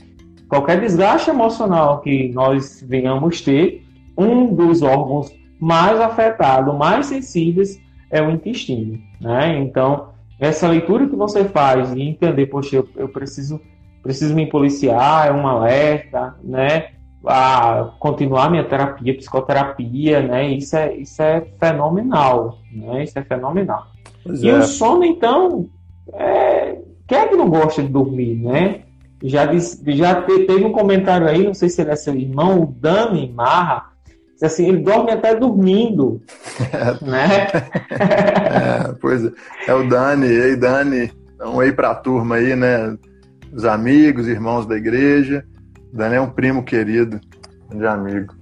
[0.48, 3.84] qualquer desgaste emocional que nós venhamos ter,
[4.16, 7.78] um dos órgãos mais afetados, mais sensíveis,
[8.10, 8.98] é o intestino.
[9.20, 9.58] Né?
[9.58, 13.60] Então, essa leitura que você faz e entender, poxa, eu, eu preciso,
[14.02, 16.88] preciso me policiar, é um alerta, né?
[17.26, 20.48] A continuar minha terapia, psicoterapia, né?
[20.50, 23.04] Isso é, isso é fenomenal, né?
[23.04, 23.86] Isso é fenomenal.
[24.24, 24.58] Pois e é.
[24.58, 25.68] o sono, então,
[26.14, 26.78] é...
[27.06, 28.82] quem é que não gosta de dormir, né?
[29.22, 32.66] Já, disse, já teve um comentário aí, não sei se ele é seu irmão, o
[32.66, 33.90] Dani Marra,
[34.32, 36.22] disse assim, ele dorme até dormindo,
[37.02, 37.48] né?
[37.90, 39.30] é, pois é,
[39.68, 42.96] é o Dani, ei Dani, então aí para a turma aí, né?
[43.52, 45.44] Os amigos, irmãos da igreja,
[45.92, 47.20] Dani é um primo querido,
[47.74, 48.34] de amigo.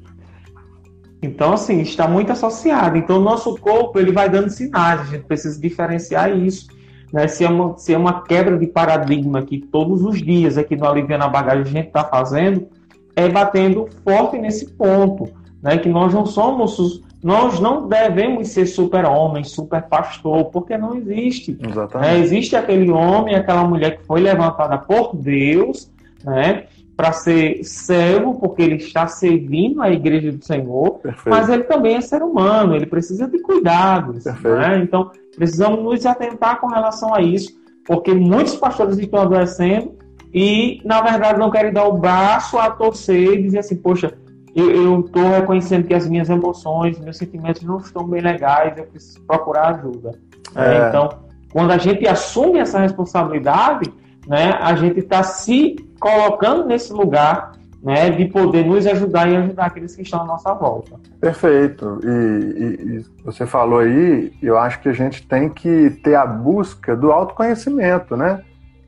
[1.22, 2.96] Então, assim, está muito associado.
[2.96, 6.68] Então, o nosso corpo ele vai dando sinais, a gente precisa diferenciar isso.
[7.12, 7.26] Né?
[7.26, 10.86] Se, é uma, se é uma quebra de paradigma que todos os dias aqui no
[10.86, 12.68] Aliviando a Bagagem a gente está fazendo,
[13.16, 15.28] é batendo forte nesse ponto,
[15.60, 15.78] né?
[15.78, 21.58] que nós não somos, nós não devemos ser super-homem, super-pastor, porque não existe.
[21.60, 22.10] Exatamente.
[22.10, 22.18] Né?
[22.20, 25.90] Existe aquele homem, aquela mulher que foi levantada por Deus,
[26.22, 26.64] né?
[26.98, 31.30] Para ser servo, porque ele está servindo a igreja do Senhor, Perfeito.
[31.30, 34.24] mas ele também é ser humano, ele precisa de cuidados.
[34.24, 34.80] Né?
[34.82, 37.56] Então, precisamos nos atentar com relação a isso,
[37.86, 39.96] porque muitos pastores estão adoecendo
[40.34, 44.12] e, na verdade, não querem dar o braço a torcer e dizer assim: poxa,
[44.52, 49.20] eu estou reconhecendo que as minhas emoções, meus sentimentos não estão bem legais, eu preciso
[49.24, 50.18] procurar ajuda.
[50.56, 50.88] É.
[50.88, 51.10] Então,
[51.52, 53.88] quando a gente assume essa responsabilidade,
[54.28, 59.66] né, a gente está se colocando nesse lugar né, de poder nos ajudar e ajudar
[59.66, 60.96] aqueles que estão à nossa volta.
[61.18, 61.98] Perfeito.
[62.04, 66.26] E, e, e, você falou aí, eu acho que a gente tem que ter a
[66.26, 68.42] busca do autoconhecimento, né?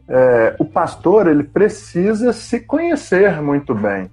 [0.06, 4.10] É, o pastor ele precisa se conhecer muito bem.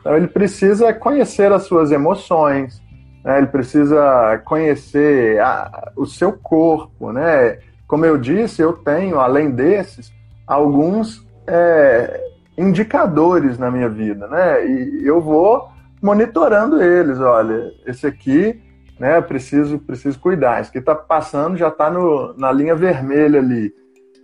[0.00, 2.82] Então ele precisa conhecer as suas emoções,
[3.24, 3.38] né?
[3.38, 7.58] ele precisa conhecer a, o seu corpo, né?
[7.86, 10.12] Como eu disse, eu tenho além desses
[10.46, 12.20] alguns é,
[12.56, 14.66] indicadores na minha vida, né?
[14.66, 15.68] E eu vou
[16.02, 17.18] monitorando eles.
[17.18, 18.60] Olha, esse aqui,
[18.98, 19.20] né?
[19.20, 20.60] Preciso, preciso cuidar.
[20.60, 21.90] Esse que está passando já está
[22.36, 23.72] na linha vermelha ali.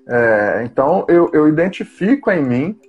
[0.09, 2.81] É, então eu, eu identifico em mim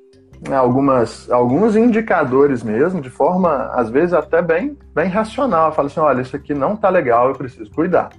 [0.47, 5.67] né, algumas, alguns indicadores mesmo, de forma às vezes até bem, bem racional.
[5.69, 8.09] Eu falo assim, olha, isso aqui não está legal, eu preciso cuidar.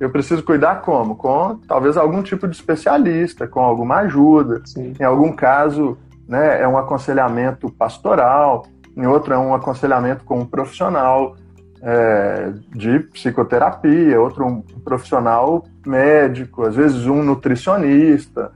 [0.00, 1.14] Eu preciso cuidar como?
[1.14, 4.62] Com talvez algum tipo de especialista, com alguma ajuda.
[4.64, 4.94] Sim.
[4.98, 8.64] Em algum caso, né, é um aconselhamento pastoral,
[8.96, 11.36] em outro é um aconselhamento com um profissional
[11.82, 18.52] é, de psicoterapia, outro um profissional médico, às vezes um nutricionista,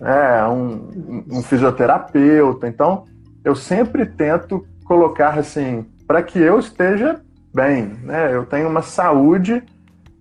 [0.00, 2.66] é, um, um fisioterapeuta.
[2.66, 3.04] Então,
[3.44, 7.20] eu sempre tento colocar assim, para que eu esteja
[7.54, 8.34] bem, né?
[8.34, 9.62] Eu tenho uma saúde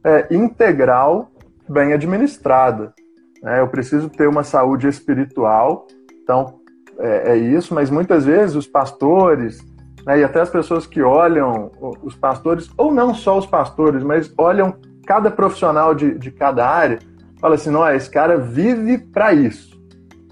[0.05, 1.31] é, integral,
[1.67, 2.93] bem administrada.
[3.41, 3.59] Né?
[3.59, 5.87] Eu preciso ter uma saúde espiritual,
[6.23, 6.59] então
[6.99, 9.65] é, é isso, mas muitas vezes os pastores,
[10.05, 11.71] né, e até as pessoas que olham
[12.03, 14.75] os pastores, ou não só os pastores, mas olham
[15.05, 16.99] cada profissional de, de cada área,
[17.39, 19.75] fala assim, não, esse cara vive para isso,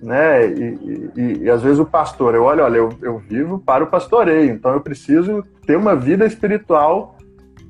[0.01, 0.47] né?
[0.47, 3.87] E, e, e, às vezes o pastor, eu olho, olha, eu, eu vivo para o
[3.87, 7.12] pastoreio, então eu preciso ter uma vida espiritual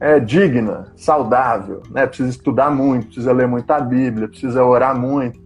[0.03, 2.05] é, digna, saudável, né?
[2.05, 5.39] Precisa estudar muito, precisa ler muita Bíblia, precisa orar muito.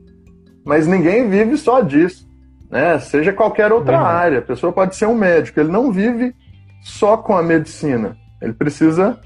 [0.66, 2.28] Mas ninguém vive só disso,
[2.68, 2.98] né?
[2.98, 4.06] Seja qualquer outra uhum.
[4.06, 4.40] área.
[4.40, 6.34] A pessoa pode ser um médico, ele não vive
[6.82, 8.18] só com a medicina.
[8.42, 9.20] Ele precisa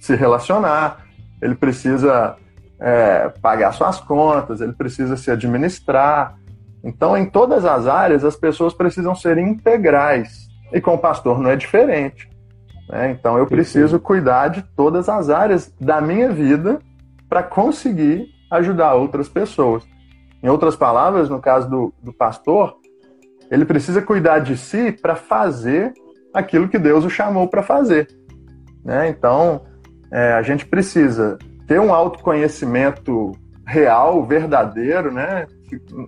[0.00, 1.04] se relacionar,
[1.42, 2.36] ele precisa
[2.80, 6.36] é, pagar suas contas, ele precisa se administrar.
[6.82, 10.48] Então, em todas as áreas, as pessoas precisam ser integrais.
[10.72, 12.29] E com o pastor não é diferente.
[12.90, 13.12] Né?
[13.12, 16.80] Então, eu preciso cuidar de todas as áreas da minha vida
[17.28, 19.84] para conseguir ajudar outras pessoas.
[20.42, 22.76] Em outras palavras, no caso do, do pastor,
[23.50, 25.92] ele precisa cuidar de si para fazer
[26.34, 28.08] aquilo que Deus o chamou para fazer.
[28.84, 29.08] Né?
[29.08, 29.62] Então,
[30.10, 31.38] é, a gente precisa
[31.68, 33.32] ter um autoconhecimento
[33.64, 35.46] real, verdadeiro, né?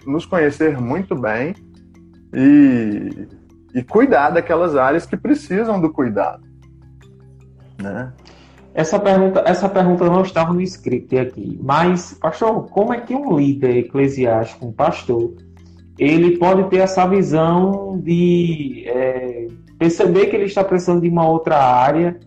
[0.04, 1.54] nos conhecer muito bem
[2.34, 3.28] e,
[3.72, 6.51] e cuidar daquelas áreas que precisam do cuidado.
[7.82, 8.12] Né?
[8.74, 13.36] Essa pergunta, essa pergunta não estava no script aqui, mas, pastor, como é que um
[13.36, 15.34] líder eclesiástico, um pastor,
[15.98, 21.58] ele pode ter essa visão de é, perceber que ele está precisando de uma outra
[21.58, 22.18] área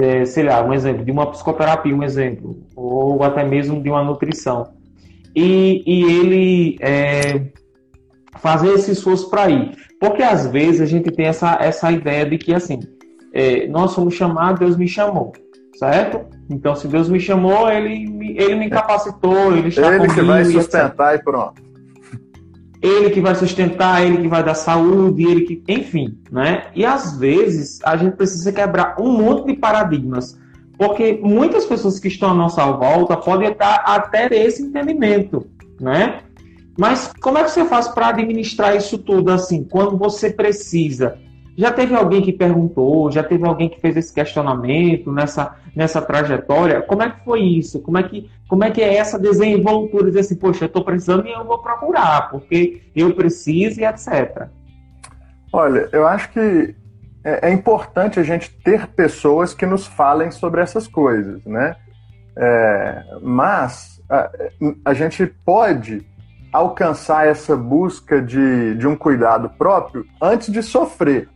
[0.00, 4.04] é, sei lá, um exemplo, de uma psicoterapia, um exemplo, ou até mesmo de uma
[4.04, 4.74] nutrição.
[5.34, 7.46] E, e ele é,
[8.38, 9.76] fazer esse esforço para ir.
[10.00, 12.80] Porque às vezes a gente tem essa, essa ideia de que assim,
[13.32, 15.32] é, nós somos chamados, Deus me chamou,
[15.78, 16.26] certo?
[16.50, 20.12] Então, se Deus me chamou, ele me, ele me capacitou, ele está ele comigo.
[20.12, 21.68] Ele que vai sustentar e, e pronto
[22.80, 26.66] ele que vai sustentar, ele que vai dar saúde, ele que, enfim, né?
[26.74, 30.38] E às vezes a gente precisa quebrar um monte de paradigmas,
[30.76, 35.44] porque muitas pessoas que estão à nossa volta podem estar até esse entendimento,
[35.80, 36.20] né?
[36.78, 41.18] Mas como é que você faz para administrar isso tudo assim, quando você precisa
[41.58, 46.80] já teve alguém que perguntou, já teve alguém que fez esse questionamento nessa, nessa trajetória?
[46.82, 47.80] Como é que foi isso?
[47.80, 50.20] Como é que, como é, que é essa desenvoltura?
[50.20, 54.46] Assim, poxa, eu estou precisando e eu vou procurar, porque eu preciso e etc.
[55.52, 56.76] Olha, eu acho que
[57.24, 61.74] é, é importante a gente ter pessoas que nos falem sobre essas coisas, né?
[62.36, 64.30] É, mas a,
[64.84, 66.06] a gente pode
[66.52, 71.28] alcançar essa busca de, de um cuidado próprio antes de sofrer.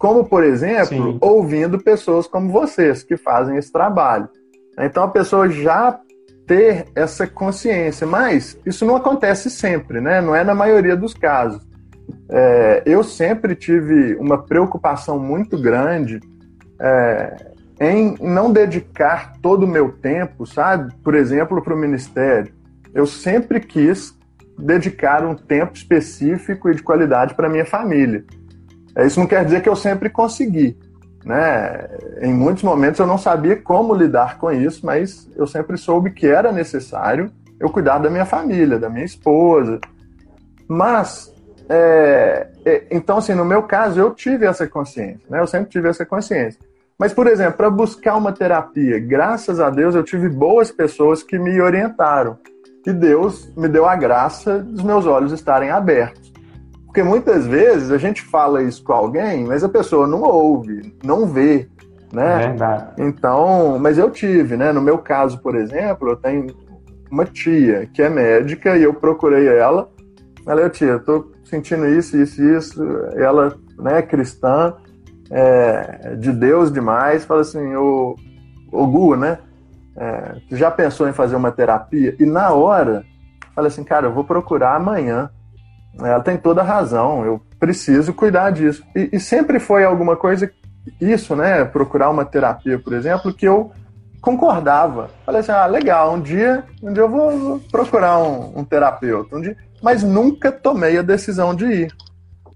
[0.00, 1.18] Como, por exemplo, Sim.
[1.20, 4.30] ouvindo pessoas como vocês que fazem esse trabalho.
[4.78, 6.00] Então a pessoa já
[6.46, 10.22] ter essa consciência, mas isso não acontece sempre, né?
[10.22, 11.68] Não é na maioria dos casos.
[12.30, 16.18] É, eu sempre tive uma preocupação muito grande
[16.80, 20.94] é, em não dedicar todo o meu tempo, sabe?
[21.04, 22.54] Por exemplo, para o ministério.
[22.94, 24.18] Eu sempre quis
[24.58, 28.24] dedicar um tempo específico e de qualidade para minha família.
[28.96, 30.76] É, isso não quer dizer que eu sempre consegui.
[31.24, 31.88] Né?
[32.22, 36.26] Em muitos momentos eu não sabia como lidar com isso, mas eu sempre soube que
[36.26, 39.78] era necessário eu cuidar da minha família, da minha esposa.
[40.66, 41.32] Mas,
[41.68, 45.40] é, é, então, assim, no meu caso, eu tive essa consciência, né?
[45.40, 46.58] eu sempre tive essa consciência.
[46.98, 51.38] Mas, por exemplo, para buscar uma terapia, graças a Deus eu tive boas pessoas que
[51.38, 52.38] me orientaram.
[52.86, 56.29] E Deus me deu a graça dos meus olhos estarem abertos.
[56.90, 61.24] Porque muitas vezes a gente fala isso com alguém, mas a pessoa não ouve, não
[61.24, 61.68] vê,
[62.12, 62.48] né?
[62.48, 62.94] Verdade.
[62.98, 64.72] Então, mas eu tive, né?
[64.72, 66.48] No meu caso, por exemplo, eu tenho
[67.08, 69.88] uma tia que é médica e eu procurei ela.
[70.44, 72.82] Ela, tia, eu tô sentindo isso, isso, isso.
[73.14, 74.74] Ela, né, cristã,
[75.30, 78.16] é, de Deus demais, fala assim, o,
[78.72, 79.38] o Gu, né?
[79.96, 82.16] É, já pensou em fazer uma terapia?
[82.18, 83.04] E na hora,
[83.54, 85.30] fala assim, cara, eu vou procurar amanhã
[85.98, 88.82] ela tem toda a razão, eu preciso cuidar disso.
[88.94, 90.50] E, e, sempre foi alguma coisa,
[91.00, 91.64] isso, né?
[91.64, 93.70] Procurar uma terapia, por exemplo, que eu
[94.20, 95.10] concordava.
[95.24, 99.36] Falei assim, ah, legal, um dia, um dia eu vou, vou procurar um, um, terapeuta,
[99.36, 101.94] um dia, mas nunca tomei a decisão de ir,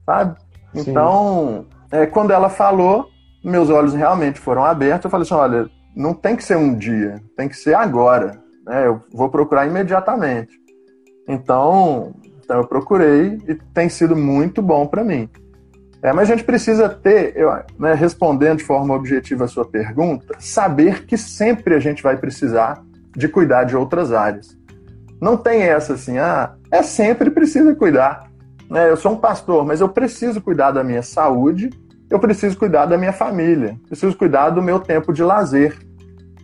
[0.05, 0.37] sabe?
[0.75, 3.09] Então, é, quando ela falou,
[3.43, 7.21] meus olhos realmente foram abertos, eu falei assim, olha, não tem que ser um dia,
[7.37, 8.87] tem que ser agora, né?
[8.87, 10.53] Eu vou procurar imediatamente.
[11.29, 12.15] Então,
[12.45, 15.29] então eu procurei e tem sido muito bom para mim.
[16.03, 20.37] É, mas a gente precisa ter, eu, né, respondendo de forma objetiva a sua pergunta,
[20.39, 22.83] saber que sempre a gente vai precisar
[23.17, 24.55] de cuidar de outras áreas.
[25.19, 28.29] Não tem essa assim, ah, é sempre precisa cuidar.
[28.69, 28.91] Né?
[28.91, 31.71] Eu sou um pastor, mas eu preciso cuidar da minha saúde,
[32.11, 35.75] eu preciso cuidar da minha família, preciso cuidar do meu tempo de lazer,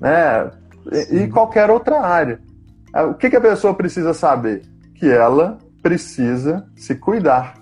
[0.00, 0.50] né?
[0.90, 2.40] E, e qualquer outra área.
[2.94, 4.62] Ah, o que, que a pessoa precisa saber?
[4.94, 7.54] Que ela precisa se cuidar.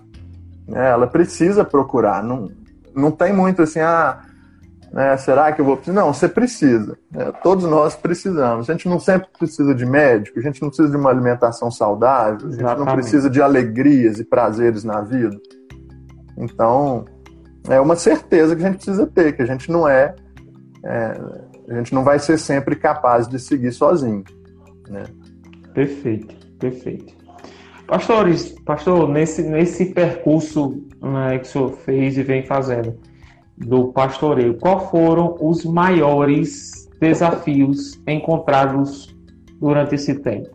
[0.66, 0.90] Né?
[0.90, 2.22] Ela precisa procurar.
[2.22, 2.50] Não,
[2.94, 4.20] não tem muito assim, ah,
[4.92, 6.00] né, será que eu vou precisar?
[6.00, 6.96] Não, você precisa.
[7.10, 7.32] Né?
[7.42, 8.68] Todos nós precisamos.
[8.68, 12.48] A gente não sempre precisa de médico, a gente não precisa de uma alimentação saudável,
[12.48, 12.86] a gente Exatamente.
[12.86, 15.36] não precisa de alegrias e prazeres na vida.
[16.36, 17.04] Então,
[17.68, 20.14] é uma certeza que a gente precisa ter, que a gente não é,
[20.84, 24.24] é a gente não vai ser sempre capaz de seguir sozinho.
[24.88, 25.04] Né?
[25.74, 27.17] Perfeito, perfeito.
[27.88, 33.00] Pastores, pastor, nesse, nesse percurso né, que o senhor fez e vem fazendo
[33.56, 39.16] do pastoreio, qual foram os maiores desafios encontrados
[39.58, 40.50] durante esse tempo?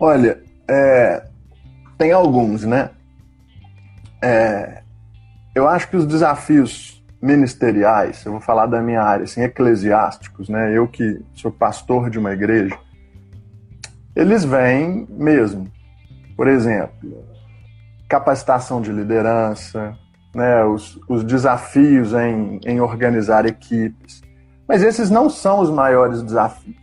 [0.00, 1.24] Olha, é,
[1.96, 2.90] tem alguns, né?
[4.20, 4.82] É,
[5.54, 10.76] eu acho que os desafios ministeriais, eu vou falar da minha área, assim, eclesiásticos, né?
[10.76, 12.76] Eu que sou pastor de uma igreja,
[14.18, 15.70] eles vêm mesmo.
[16.36, 17.24] Por exemplo,
[18.08, 19.96] capacitação de liderança,
[20.34, 20.64] né?
[20.64, 24.20] os, os desafios em, em organizar equipes.
[24.66, 26.76] Mas esses não são os maiores desafios.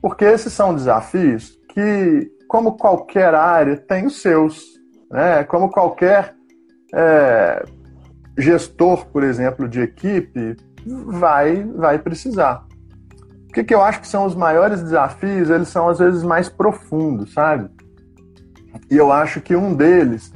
[0.00, 4.62] Porque esses são desafios que, como qualquer área, tem os seus.
[5.10, 5.42] Né?
[5.42, 6.36] Como qualquer
[6.94, 7.64] é,
[8.38, 10.56] gestor, por exemplo, de equipe,
[10.86, 12.64] vai, vai precisar.
[13.50, 15.50] O que, que eu acho que são os maiores desafios?
[15.50, 17.68] Eles são, às vezes, mais profundos, sabe?
[18.88, 20.32] E eu acho que um deles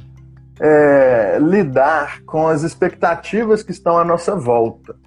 [0.59, 4.97] é lidar com as expectativas que estão à nossa volta.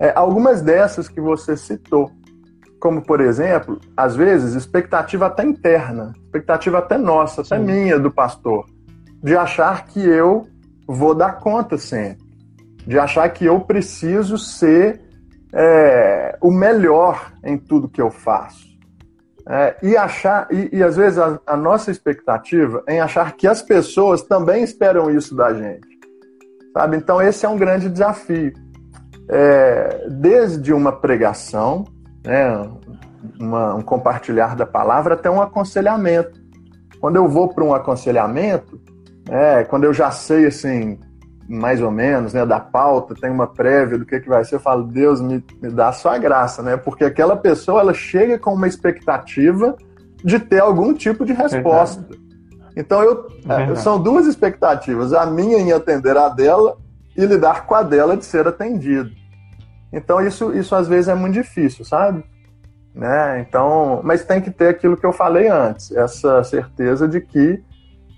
[0.00, 2.10] É, algumas dessas que você citou,
[2.80, 7.64] como, por exemplo, às vezes, expectativa até interna, expectativa até nossa, até Sim.
[7.64, 8.64] minha, do pastor,
[9.22, 10.46] de achar que eu
[10.88, 12.24] vou dar conta sempre,
[12.86, 15.03] de achar que eu preciso ser
[15.54, 18.74] é, o melhor em tudo que eu faço.
[19.46, 23.46] É, e achar e, e às vezes a, a, nossa expectativa é em achar que
[23.46, 25.86] as pessoas também esperam isso da gente,
[26.72, 26.96] sabe?
[26.96, 28.52] Então esse é um grande desafio.
[29.28, 31.84] É, desde uma pregação,
[32.24, 32.70] né,
[33.38, 36.42] uma, um compartilhar da palavra até um aconselhamento.
[37.00, 38.80] Quando eu vou para um aconselhamento,
[39.28, 40.98] é, quando eu já sei, assim,
[41.48, 44.60] mais ou menos, né, da pauta, tem uma prévia do que, que vai ser, eu
[44.60, 46.76] falo, Deus, me, me dá a sua graça, né?
[46.76, 49.76] Porque aquela pessoa, ela chega com uma expectativa
[50.24, 52.00] de ter algum tipo de resposta.
[52.00, 52.24] Verdade.
[52.76, 56.76] Então, eu, é, são duas expectativas, a minha em atender a dela
[57.16, 59.10] e lidar com a dela de ser atendido.
[59.92, 62.24] Então, isso, isso às vezes é muito difícil, sabe?
[62.94, 63.44] Né?
[63.46, 67.62] Então, mas tem que ter aquilo que eu falei antes, essa certeza de que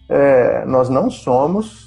[0.09, 1.86] é, nós não somos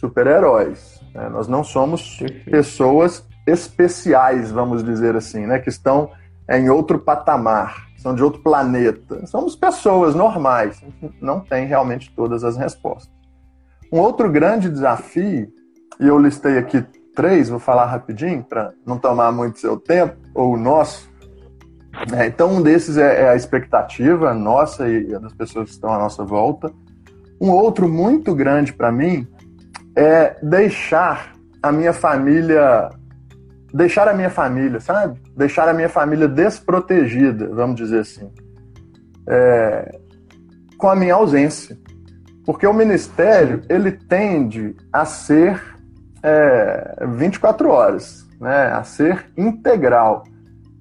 [0.00, 1.00] super-heróis.
[1.14, 1.28] Né?
[1.28, 2.18] Nós não somos
[2.50, 5.58] pessoas especiais, vamos dizer assim, né?
[5.58, 6.10] que estão
[6.48, 9.24] em outro patamar, são de outro planeta.
[9.26, 10.82] Somos pessoas normais,
[11.20, 13.12] não tem realmente todas as respostas.
[13.92, 15.48] Um outro grande desafio,
[16.00, 16.84] e eu listei aqui
[17.14, 21.10] três, vou falar rapidinho para não tomar muito seu tempo, ou o nosso.
[22.16, 25.98] É, então, um desses é, é a expectativa nossa e das pessoas que estão à
[25.98, 26.72] nossa volta.
[27.40, 29.26] Um outro muito grande para mim
[30.00, 32.88] é deixar a minha família
[33.72, 35.20] deixar a minha família, sabe?
[35.36, 38.32] Deixar a minha família desprotegida, vamos dizer assim,
[39.28, 40.00] é,
[40.76, 41.78] com a minha ausência.
[42.44, 45.62] Porque o ministério, ele tende a ser
[46.22, 48.72] é, 24 horas, né?
[48.72, 50.24] a ser integral,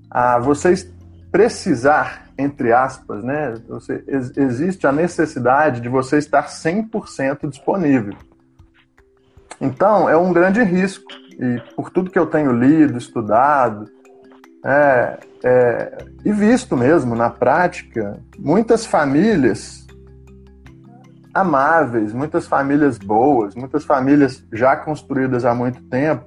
[0.09, 0.91] a vocês
[1.31, 3.53] precisar entre aspas, né?
[3.67, 8.15] Você, existe a necessidade de você estar 100% disponível.
[9.59, 11.11] Então, é um grande risco.
[11.39, 13.85] E por tudo que eu tenho lido, estudado,
[14.65, 19.87] é, é, e visto mesmo na prática, muitas famílias
[21.33, 26.25] amáveis, muitas famílias boas, muitas famílias já construídas há muito tempo,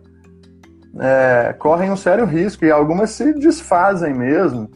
[0.99, 4.71] é, correm um sério risco e algumas se desfazem mesmo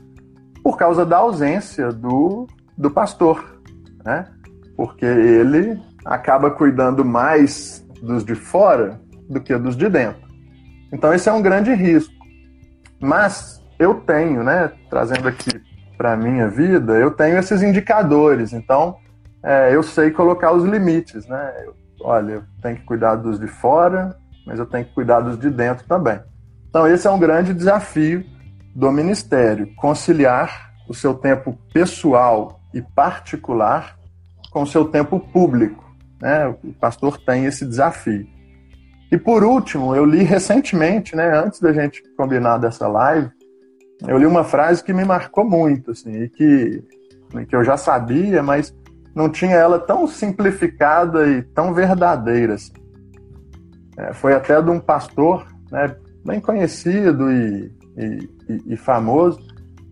[0.63, 3.61] por causa da ausência do, do pastor,
[4.05, 4.27] né?
[4.77, 10.27] Porque ele acaba cuidando mais dos de fora do que dos de dentro.
[10.93, 12.15] Então esse é um grande risco.
[13.01, 15.61] Mas eu tenho, né, trazendo aqui
[15.99, 18.53] para a minha vida, eu tenho esses indicadores.
[18.53, 18.97] Então
[19.43, 21.53] é, eu sei colocar os limites, né?
[21.65, 25.39] Eu, olha, eu tenho que cuidar dos de fora, mas eu tenho que cuidar dos
[25.39, 26.21] de dentro também.
[26.69, 28.25] Então esse é um grande desafio
[28.75, 33.97] do ministério, conciliar o seu tempo pessoal e particular
[34.51, 35.86] com o seu tempo público.
[36.27, 36.49] Né?
[36.49, 38.27] O pastor tem esse desafio.
[39.13, 43.31] E por último, eu li recentemente, né, antes da gente combinar dessa live,
[44.09, 46.83] eu li uma frase que me marcou muito, assim, e que,
[47.49, 48.75] que eu já sabia, mas
[49.15, 52.55] não tinha ela tão simplificada e tão verdadeira.
[52.55, 52.73] Assim.
[53.97, 58.29] É, foi até de um pastor né, bem conhecido e, e,
[58.67, 59.39] e, famoso,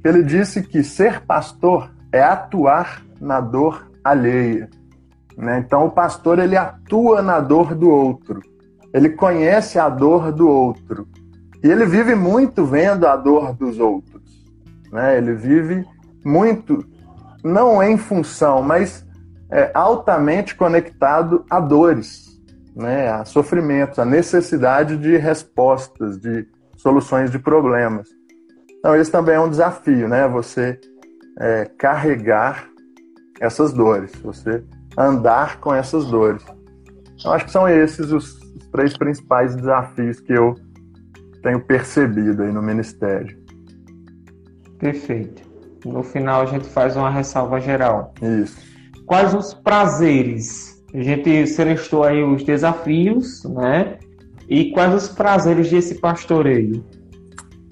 [0.02, 4.68] que ele disse que ser pastor é atuar na dor alheia.
[5.36, 5.58] Né?
[5.58, 8.40] Então o pastor ele atua na dor do outro,
[8.92, 11.08] ele conhece a dor do outro
[11.62, 14.22] e ele vive muito vendo a dor dos outros.
[14.92, 15.18] Né?
[15.18, 15.84] Ele vive
[16.24, 16.84] muito,
[17.42, 19.04] não em função, mas
[19.50, 22.40] é, altamente conectado a dores,
[22.74, 28.08] né, a sofrimentos, a necessidade de respostas, de soluções de problemas.
[28.78, 30.28] Então, esse também é um desafio, né?
[30.28, 30.78] Você
[31.40, 32.68] é, carregar
[33.40, 34.62] essas dores, você
[34.96, 36.44] andar com essas dores.
[37.18, 40.54] Então, acho que são esses os, os três principais desafios que eu
[41.42, 43.36] tenho percebido aí no ministério.
[44.78, 45.42] Perfeito.
[45.84, 48.14] No final a gente faz uma ressalva geral.
[48.22, 48.74] Isso
[49.06, 50.82] quais os prazeres?
[50.94, 53.98] A gente selecionou aí os desafios, né?
[54.48, 56.84] E quais os prazeres desse pastoreio?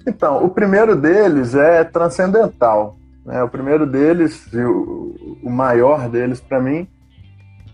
[0.05, 2.97] Então, o primeiro deles é transcendental.
[3.25, 3.41] Né?
[3.41, 6.87] O primeiro deles, e o maior deles para mim,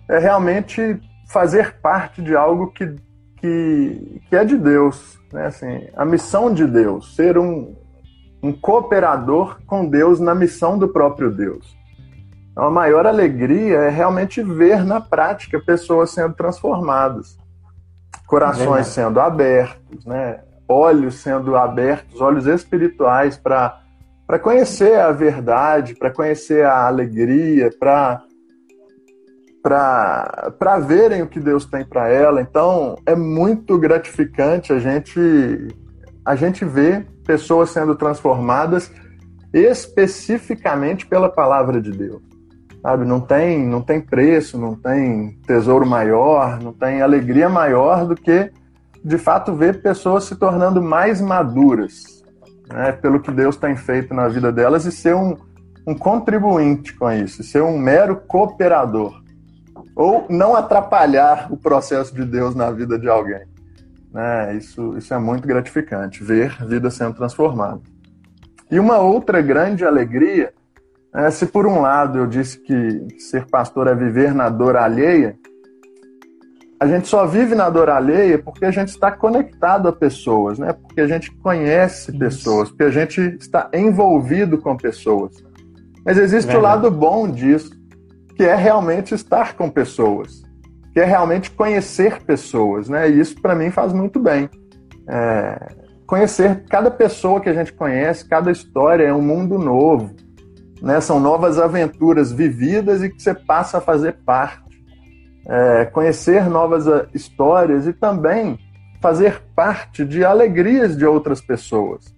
[0.10, 2.96] é realmente fazer parte de algo que,
[3.38, 5.20] que, que é de Deus.
[5.32, 5.46] Né?
[5.46, 7.76] Assim, a missão de Deus, ser um,
[8.42, 11.78] um cooperador com Deus na missão do próprio Deus.
[12.52, 17.38] Então, a maior alegria é realmente ver na prática pessoas sendo transformadas,
[18.26, 20.42] corações é sendo abertos, né?
[20.68, 23.80] olhos sendo abertos, olhos espirituais para
[24.28, 28.22] para conhecer a verdade, para conhecer a alegria, para
[29.62, 32.42] para verem o que Deus tem para ela.
[32.42, 35.68] Então, é muito gratificante a gente
[36.26, 38.92] a gente ver pessoas sendo transformadas
[39.52, 42.30] especificamente pela palavra de Deus
[42.82, 43.06] sabe?
[43.06, 48.52] Não tem, não tem preço, não tem tesouro maior, não tem alegria maior do que,
[49.04, 52.24] de fato, ver pessoas se tornando mais maduras,
[52.72, 52.92] né?
[52.94, 55.36] Pelo que Deus tem feito na vida delas e ser um,
[55.86, 59.22] um contribuinte com isso, ser um mero cooperador
[60.00, 63.42] ou não atrapalhar o processo de Deus na vida de alguém.
[64.14, 64.56] Né?
[64.56, 67.82] Isso, isso é muito gratificante, ver vida sendo transformada.
[68.72, 70.54] E uma outra grande alegria
[71.14, 75.36] é, se por um lado eu disse que ser pastor é viver na dor alheia,
[76.80, 80.72] a gente só vive na dor alheia porque a gente está conectado a pessoas, né?
[80.72, 82.20] Porque a gente conhece Isso.
[82.20, 85.44] pessoas, porque a gente está envolvido com pessoas.
[86.06, 87.79] Mas existe o lado bom disso,
[88.40, 90.44] que é realmente estar com pessoas,
[90.94, 93.10] que é realmente conhecer pessoas, né?
[93.10, 94.50] E isso para mim faz muito bem.
[95.06, 95.76] É,
[96.08, 100.16] conhecer cada pessoa que a gente conhece, cada história é um mundo novo
[100.82, 101.02] né?
[101.02, 104.70] São novas aventuras vividas e que você passa a fazer parte.
[105.46, 108.58] É, conhecer novas ah, histórias e também
[109.02, 112.16] fazer parte de alegrias de outras pessoas.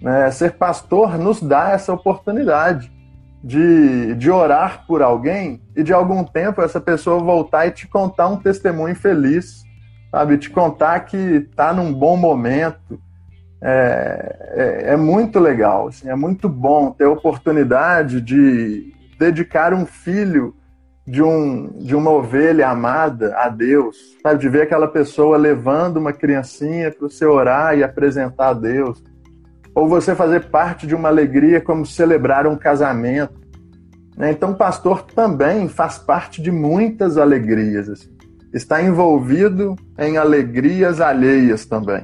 [0.00, 0.30] Né?
[0.30, 2.92] Ser pastor nos dá essa oportunidade
[3.42, 8.28] de, de orar por alguém e de algum tempo essa pessoa voltar e te contar
[8.28, 9.62] um testemunho feliz,
[10.10, 10.38] sabe?
[10.38, 13.00] Te contar que está num bom momento,
[13.60, 19.84] é, é, é, muito legal, assim, é muito bom ter a oportunidade de dedicar um
[19.84, 20.54] filho
[21.04, 24.40] de, um, de uma ovelha amada a Deus, sabe?
[24.40, 29.02] de ver aquela pessoa levando uma criancinha para você orar e apresentar a Deus,
[29.78, 33.34] ou você fazer parte de uma alegria como celebrar um casamento.
[34.16, 34.32] Né?
[34.32, 38.10] Então, o pastor também faz parte de muitas alegrias, assim.
[38.52, 42.02] está envolvido em alegrias alheias também.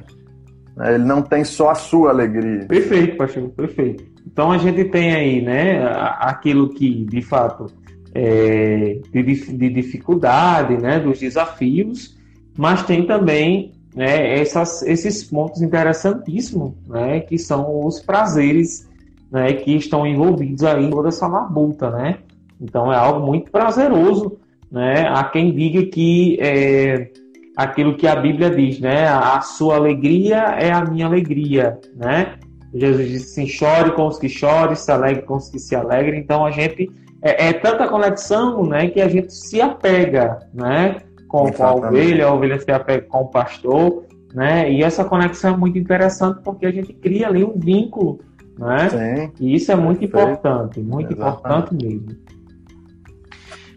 [0.77, 0.95] Né?
[0.95, 2.65] Ele não tem só a sua alegria.
[2.65, 4.05] Perfeito, pastor, perfeito.
[4.25, 5.85] Então a gente tem aí, né,
[6.19, 7.67] aquilo que de fato
[8.13, 12.17] é de, de dificuldade, né, dos desafios,
[12.57, 18.89] mas tem também né, essas, esses pontos interessantíssimos, né, que são os prazeres,
[19.31, 22.17] né, que estão envolvidos aí em toda essa marbuta, né.
[22.59, 24.37] Então é algo muito prazeroso,
[24.71, 25.07] né.
[25.07, 27.09] Há quem diga que é,
[27.55, 29.07] aquilo que a Bíblia diz, né?
[29.07, 32.35] A sua alegria é a minha alegria, né?
[32.73, 36.19] Jesus disse assim, chore com os que chorem, se alegre com os que se alegrem.
[36.19, 36.91] Então a gente
[37.21, 40.97] é, é tanta conexão, né, que a gente se apega, né,
[41.43, 44.71] com, com, a ovelha, a ovelha se apega com o pastor, né?
[44.71, 48.19] E essa conexão é muito interessante porque a gente cria ali um vínculo,
[48.57, 48.89] né?
[48.89, 50.39] Sim, e isso é muito perfeito.
[50.39, 51.73] importante, muito Exatamente.
[51.73, 52.25] importante mesmo.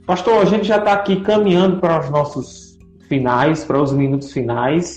[0.07, 2.79] Pastor, a gente já está aqui caminhando para os nossos
[3.09, 4.97] finais, para os minutos finais.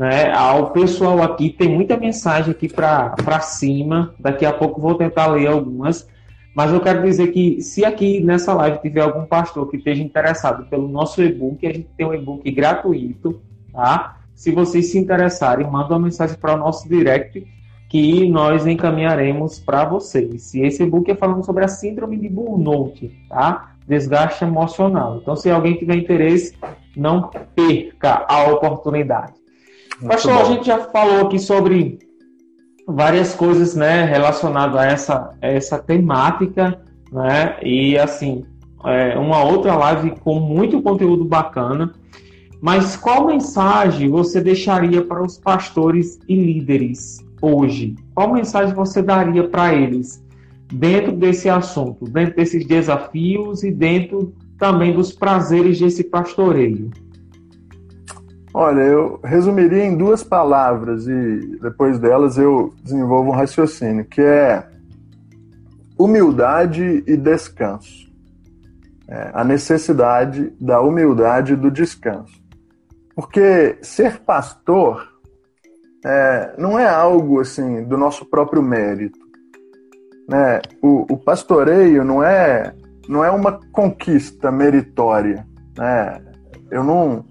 [0.00, 1.50] né, ao pessoal aqui.
[1.50, 4.14] Tem muita mensagem aqui para cima.
[4.18, 6.08] Daqui a pouco vou tentar ler algumas.
[6.54, 10.68] Mas eu quero dizer que se aqui nessa live tiver algum pastor que esteja interessado
[10.68, 13.40] pelo nosso e-book, a gente tem um e-book gratuito,
[13.72, 14.18] tá?
[14.34, 17.46] Se vocês se interessarem, manda uma mensagem para o nosso direct
[17.88, 20.54] que nós encaminharemos para vocês.
[20.54, 23.74] E esse e-book é falando sobre a síndrome de burnout, tá?
[23.86, 25.18] Desgaste emocional.
[25.20, 26.56] Então, se alguém tiver interesse,
[26.96, 29.34] não perca a oportunidade.
[30.00, 30.40] Muito Pastor, bom.
[30.40, 31.98] a gente já falou aqui sobre
[32.86, 36.80] várias coisas, né, relacionadas a essa, essa temática,
[37.12, 38.44] né, e assim,
[38.84, 41.92] é uma outra live com muito conteúdo bacana.
[42.60, 47.94] Mas qual mensagem você deixaria para os pastores e líderes hoje?
[48.14, 50.22] Qual mensagem você daria para eles
[50.70, 56.90] dentro desse assunto, dentro desses desafios e dentro também dos prazeres desse pastoreio?
[58.52, 64.66] Olha, eu resumiria em duas palavras e depois delas eu desenvolvo um raciocínio, que é
[65.96, 68.10] humildade e descanso.
[69.06, 72.40] É, a necessidade da humildade e do descanso.
[73.14, 75.08] Porque ser pastor
[76.04, 79.18] é, não é algo assim do nosso próprio mérito.
[80.28, 80.60] Né?
[80.80, 82.72] O, o pastoreio não é,
[83.08, 85.46] não é uma conquista meritória.
[85.76, 86.20] Né?
[86.70, 87.24] Eu não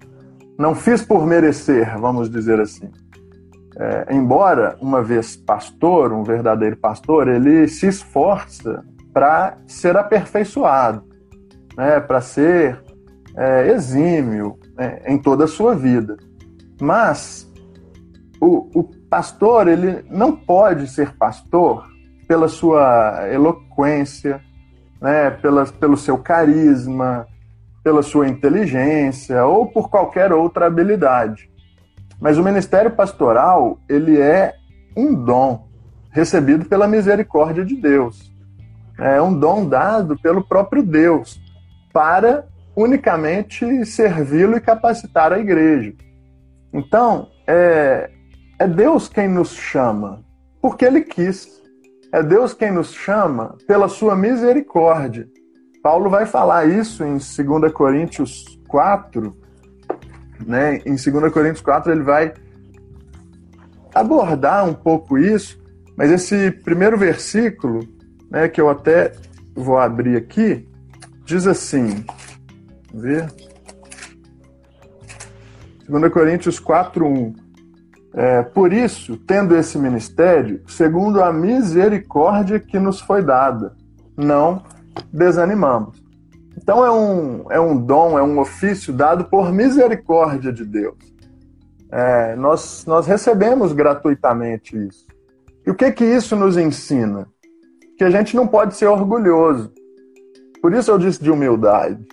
[0.60, 2.90] não fiz por merecer, vamos dizer assim.
[3.78, 11.02] É, embora, uma vez pastor, um verdadeiro pastor, ele se esforça para ser aperfeiçoado,
[11.74, 12.78] né, para ser
[13.34, 16.18] é, exímio é, em toda a sua vida.
[16.78, 17.50] Mas
[18.38, 21.88] o, o pastor ele não pode ser pastor
[22.28, 24.42] pela sua eloquência,
[25.00, 27.26] né, pela, pelo seu carisma,
[27.90, 31.50] pela sua inteligência ou por qualquer outra habilidade.
[32.20, 34.54] Mas o ministério pastoral, ele é
[34.96, 35.66] um dom
[36.12, 38.32] recebido pela misericórdia de Deus.
[38.96, 41.40] É um dom dado pelo próprio Deus
[41.92, 45.92] para unicamente servi-lo e capacitar a igreja.
[46.72, 48.08] Então, é,
[48.56, 50.24] é Deus quem nos chama,
[50.62, 51.60] porque Ele quis.
[52.12, 55.26] É Deus quem nos chama pela sua misericórdia.
[55.82, 59.34] Paulo vai falar isso em 2 Coríntios 4,
[60.46, 60.76] né?
[60.84, 62.34] Em 2 Coríntios 4 ele vai
[63.94, 65.58] abordar um pouco isso,
[65.96, 67.80] mas esse primeiro versículo,
[68.30, 69.12] né, que eu até
[69.54, 70.68] vou abrir aqui,
[71.24, 72.04] diz assim,
[72.92, 73.26] ver
[75.88, 77.34] 2 Coríntios 4, 1.
[78.12, 83.74] É, por isso, tendo esse ministério, segundo a misericórdia que nos foi dada,
[84.16, 84.62] não
[85.12, 86.02] desanimamos.
[86.56, 90.98] Então é um, é um dom, é um ofício dado por misericórdia de Deus.
[91.90, 95.06] É, nós, nós recebemos gratuitamente isso.
[95.66, 97.26] E o que que isso nos ensina?
[97.96, 99.72] Que a gente não pode ser orgulhoso.
[100.62, 102.06] Por isso eu disse de humildade.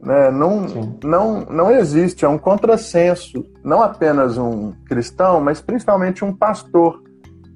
[0.00, 0.30] Né?
[0.30, 7.02] Não, não, não existe, é um contrassenso, não apenas um cristão, mas principalmente um pastor,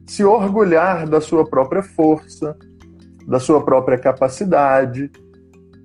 [0.07, 2.57] se orgulhar da sua própria força,
[3.31, 5.09] da sua própria capacidade.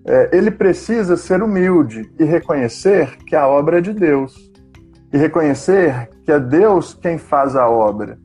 [0.04, 4.52] É, ele precisa ser humilde e reconhecer que a obra é de Deus.
[5.14, 8.18] E reconhecer que é Deus quem faz a obra.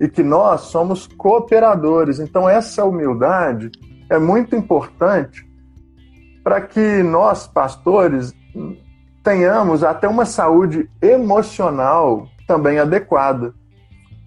[0.00, 2.18] E que nós somos cooperadores.
[2.18, 3.70] Então, essa humildade
[4.08, 5.46] é muito importante
[6.42, 8.34] para que nós, pastores,
[9.22, 13.54] tenhamos até uma saúde emocional também adequada.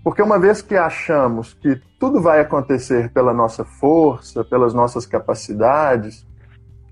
[0.06, 6.28] Porque uma vez que achamos que tudo vai acontecer pela nossa força, pelas nossas capacidades,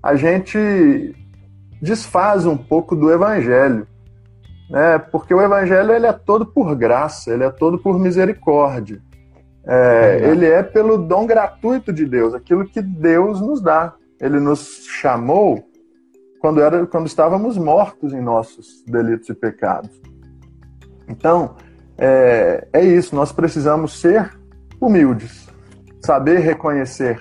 [0.02, 1.14] a gente
[1.80, 3.86] desfaz um pouco do evangelho,
[4.68, 4.98] né?
[4.98, 9.00] Porque o evangelho ele é todo por graça, ele é todo por misericórdia.
[9.64, 13.94] É, ele é pelo dom gratuito de Deus, aquilo que Deus nos dá.
[14.20, 15.64] Ele nos chamou
[16.40, 20.02] quando, era, quando estávamos mortos em nossos delitos e pecados.
[21.08, 21.54] Então,
[21.96, 24.30] é, é isso, nós precisamos ser
[24.80, 25.48] humildes,
[26.04, 27.18] saber reconhecer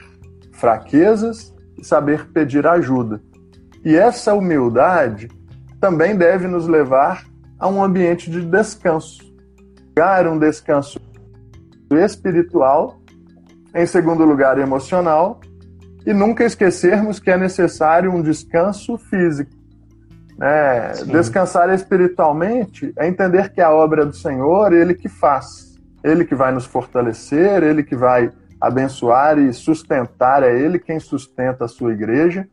[0.53, 3.21] fraquezas e saber pedir ajuda.
[3.83, 5.29] E essa humildade
[5.79, 7.25] também deve nos levar
[7.59, 9.21] a um ambiente de descanso.
[9.89, 10.99] Lugar um descanso
[11.91, 12.99] espiritual,
[13.75, 15.39] em segundo lugar, emocional,
[16.05, 19.51] e nunca esquecermos que é necessário um descanso físico.
[20.37, 20.91] Né?
[21.05, 25.73] Descansar espiritualmente é entender que a obra é do Senhor, Ele que faz.
[26.03, 31.65] Ele que vai nos fortalecer, Ele que vai abençoar e sustentar, é Ele quem sustenta
[31.65, 32.47] a sua igreja.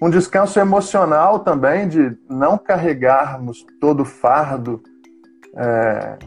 [0.00, 4.82] Um descanso emocional também, de não carregarmos todo o fardo
[5.56, 6.18] é,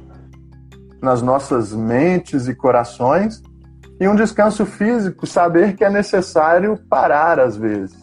[1.01, 3.43] nas nossas mentes e corações,
[3.99, 7.95] e um descanso físico, saber que é necessário parar às vezes,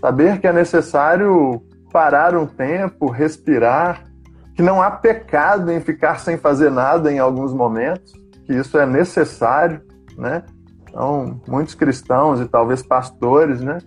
[0.00, 1.62] saber que é necessário
[1.94, 4.02] parar um tempo, respirar,
[4.56, 8.12] que não há pecado em ficar sem fazer nada em alguns momentos,
[8.44, 9.80] que isso é necessário,
[10.18, 10.42] né?
[10.88, 13.78] Então, muitos cristãos e talvez pastores, né,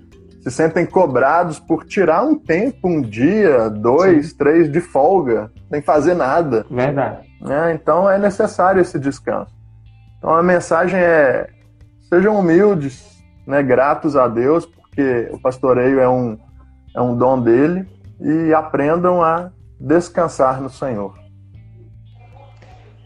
[0.42, 4.38] se sentem cobrados por tirar um tempo, um dia, dois, Sim.
[4.38, 6.66] três de folga, sem fazer nada.
[6.72, 7.28] Verdade.
[7.46, 9.54] É, então é necessário esse descanso.
[10.18, 11.48] Então a mensagem é:
[12.08, 13.06] sejam humildes,
[13.46, 16.38] né, gratos a Deus, porque o pastoreio é um,
[16.96, 17.86] é um dom dele,
[18.20, 21.14] e aprendam a descansar no Senhor.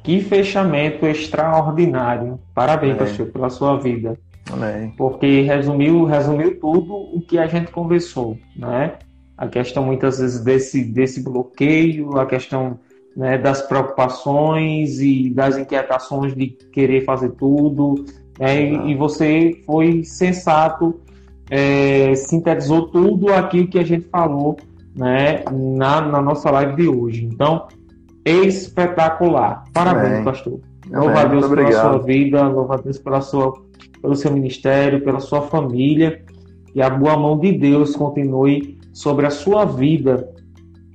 [0.03, 2.39] Que fechamento extraordinário.
[2.55, 3.05] Parabéns, Amém.
[3.05, 4.17] pastor, pela sua vida.
[4.51, 4.93] Amém.
[4.97, 8.95] Porque resumiu, resumiu tudo o que a gente conversou, né?
[9.37, 12.79] A questão muitas vezes desse, desse bloqueio, a questão
[13.15, 18.05] né, das preocupações e das inquietações de querer fazer tudo,
[18.39, 21.01] né, e, e, você foi sensato,
[21.49, 24.57] é, sintetizou tudo aquilo que a gente falou
[24.95, 27.25] né, na, na nossa live de hoje.
[27.25, 27.67] Então,
[28.25, 29.63] espetacular.
[29.73, 30.23] Parabéns, Amém.
[30.23, 30.59] pastor.
[30.89, 31.81] Louva a Deus pela obrigado.
[31.81, 33.53] sua vida, louva a Deus pela sua,
[34.01, 36.23] pelo seu ministério, pela sua família.
[36.75, 40.29] E a boa mão de Deus continue sobre a sua vida,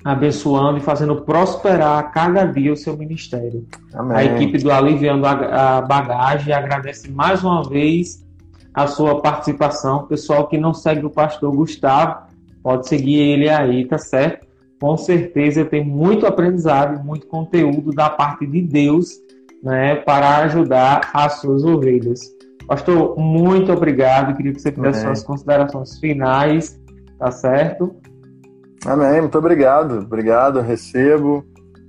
[0.05, 3.67] abençoando e fazendo prosperar a cada dia o seu ministério.
[3.95, 4.17] Amém.
[4.17, 8.25] A equipe do Aliviando a Bagagem agradece mais uma vez
[8.75, 10.07] a sua participação.
[10.07, 12.27] Pessoal que não segue o pastor Gustavo,
[12.67, 14.45] pode seguir ele aí, tá certo?
[14.81, 19.11] Com certeza tem muito aprendizado muito conteúdo da parte de Deus
[19.63, 22.19] né, para ajudar as suas ovelhas.
[22.67, 24.37] Pastor, muito obrigado.
[24.37, 26.77] Queria que você fizesse suas considerações finais,
[27.21, 27.95] tá certo?
[28.85, 30.01] Amém, muito obrigado.
[30.01, 31.47] Obrigado, recebo.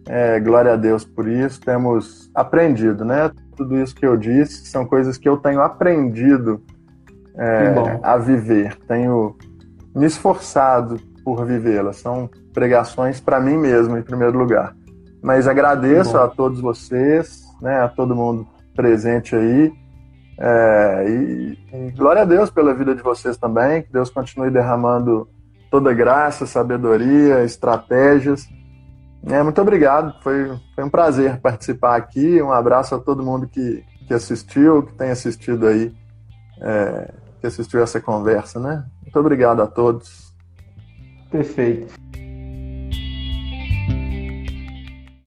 [0.08, 1.60] É, glória a Deus por isso.
[1.60, 3.32] Temos aprendido, né?
[3.56, 6.62] Tudo isso que eu disse são coisas que eu tenho aprendido
[7.36, 8.78] é, a viver.
[8.88, 9.36] Tenho
[9.98, 11.98] me esforçado por vivê-las.
[11.98, 14.76] São pregações para mim mesmo, em primeiro lugar.
[15.22, 19.72] Mas agradeço a todos vocês, né, a todo mundo presente aí.
[20.40, 23.82] É, e, e glória a Deus pela vida de vocês também.
[23.82, 25.28] Que Deus continue derramando
[25.70, 28.48] toda graça, sabedoria, estratégias.
[29.26, 32.42] É, muito obrigado, foi, foi um prazer participar aqui.
[32.42, 35.94] Um abraço a todo mundo que, que assistiu, que tem assistido aí,
[36.62, 37.14] é,
[37.48, 38.86] que assistiu essa conversa, né?
[39.02, 40.34] Muito obrigado a todos.
[41.32, 41.94] Perfeito.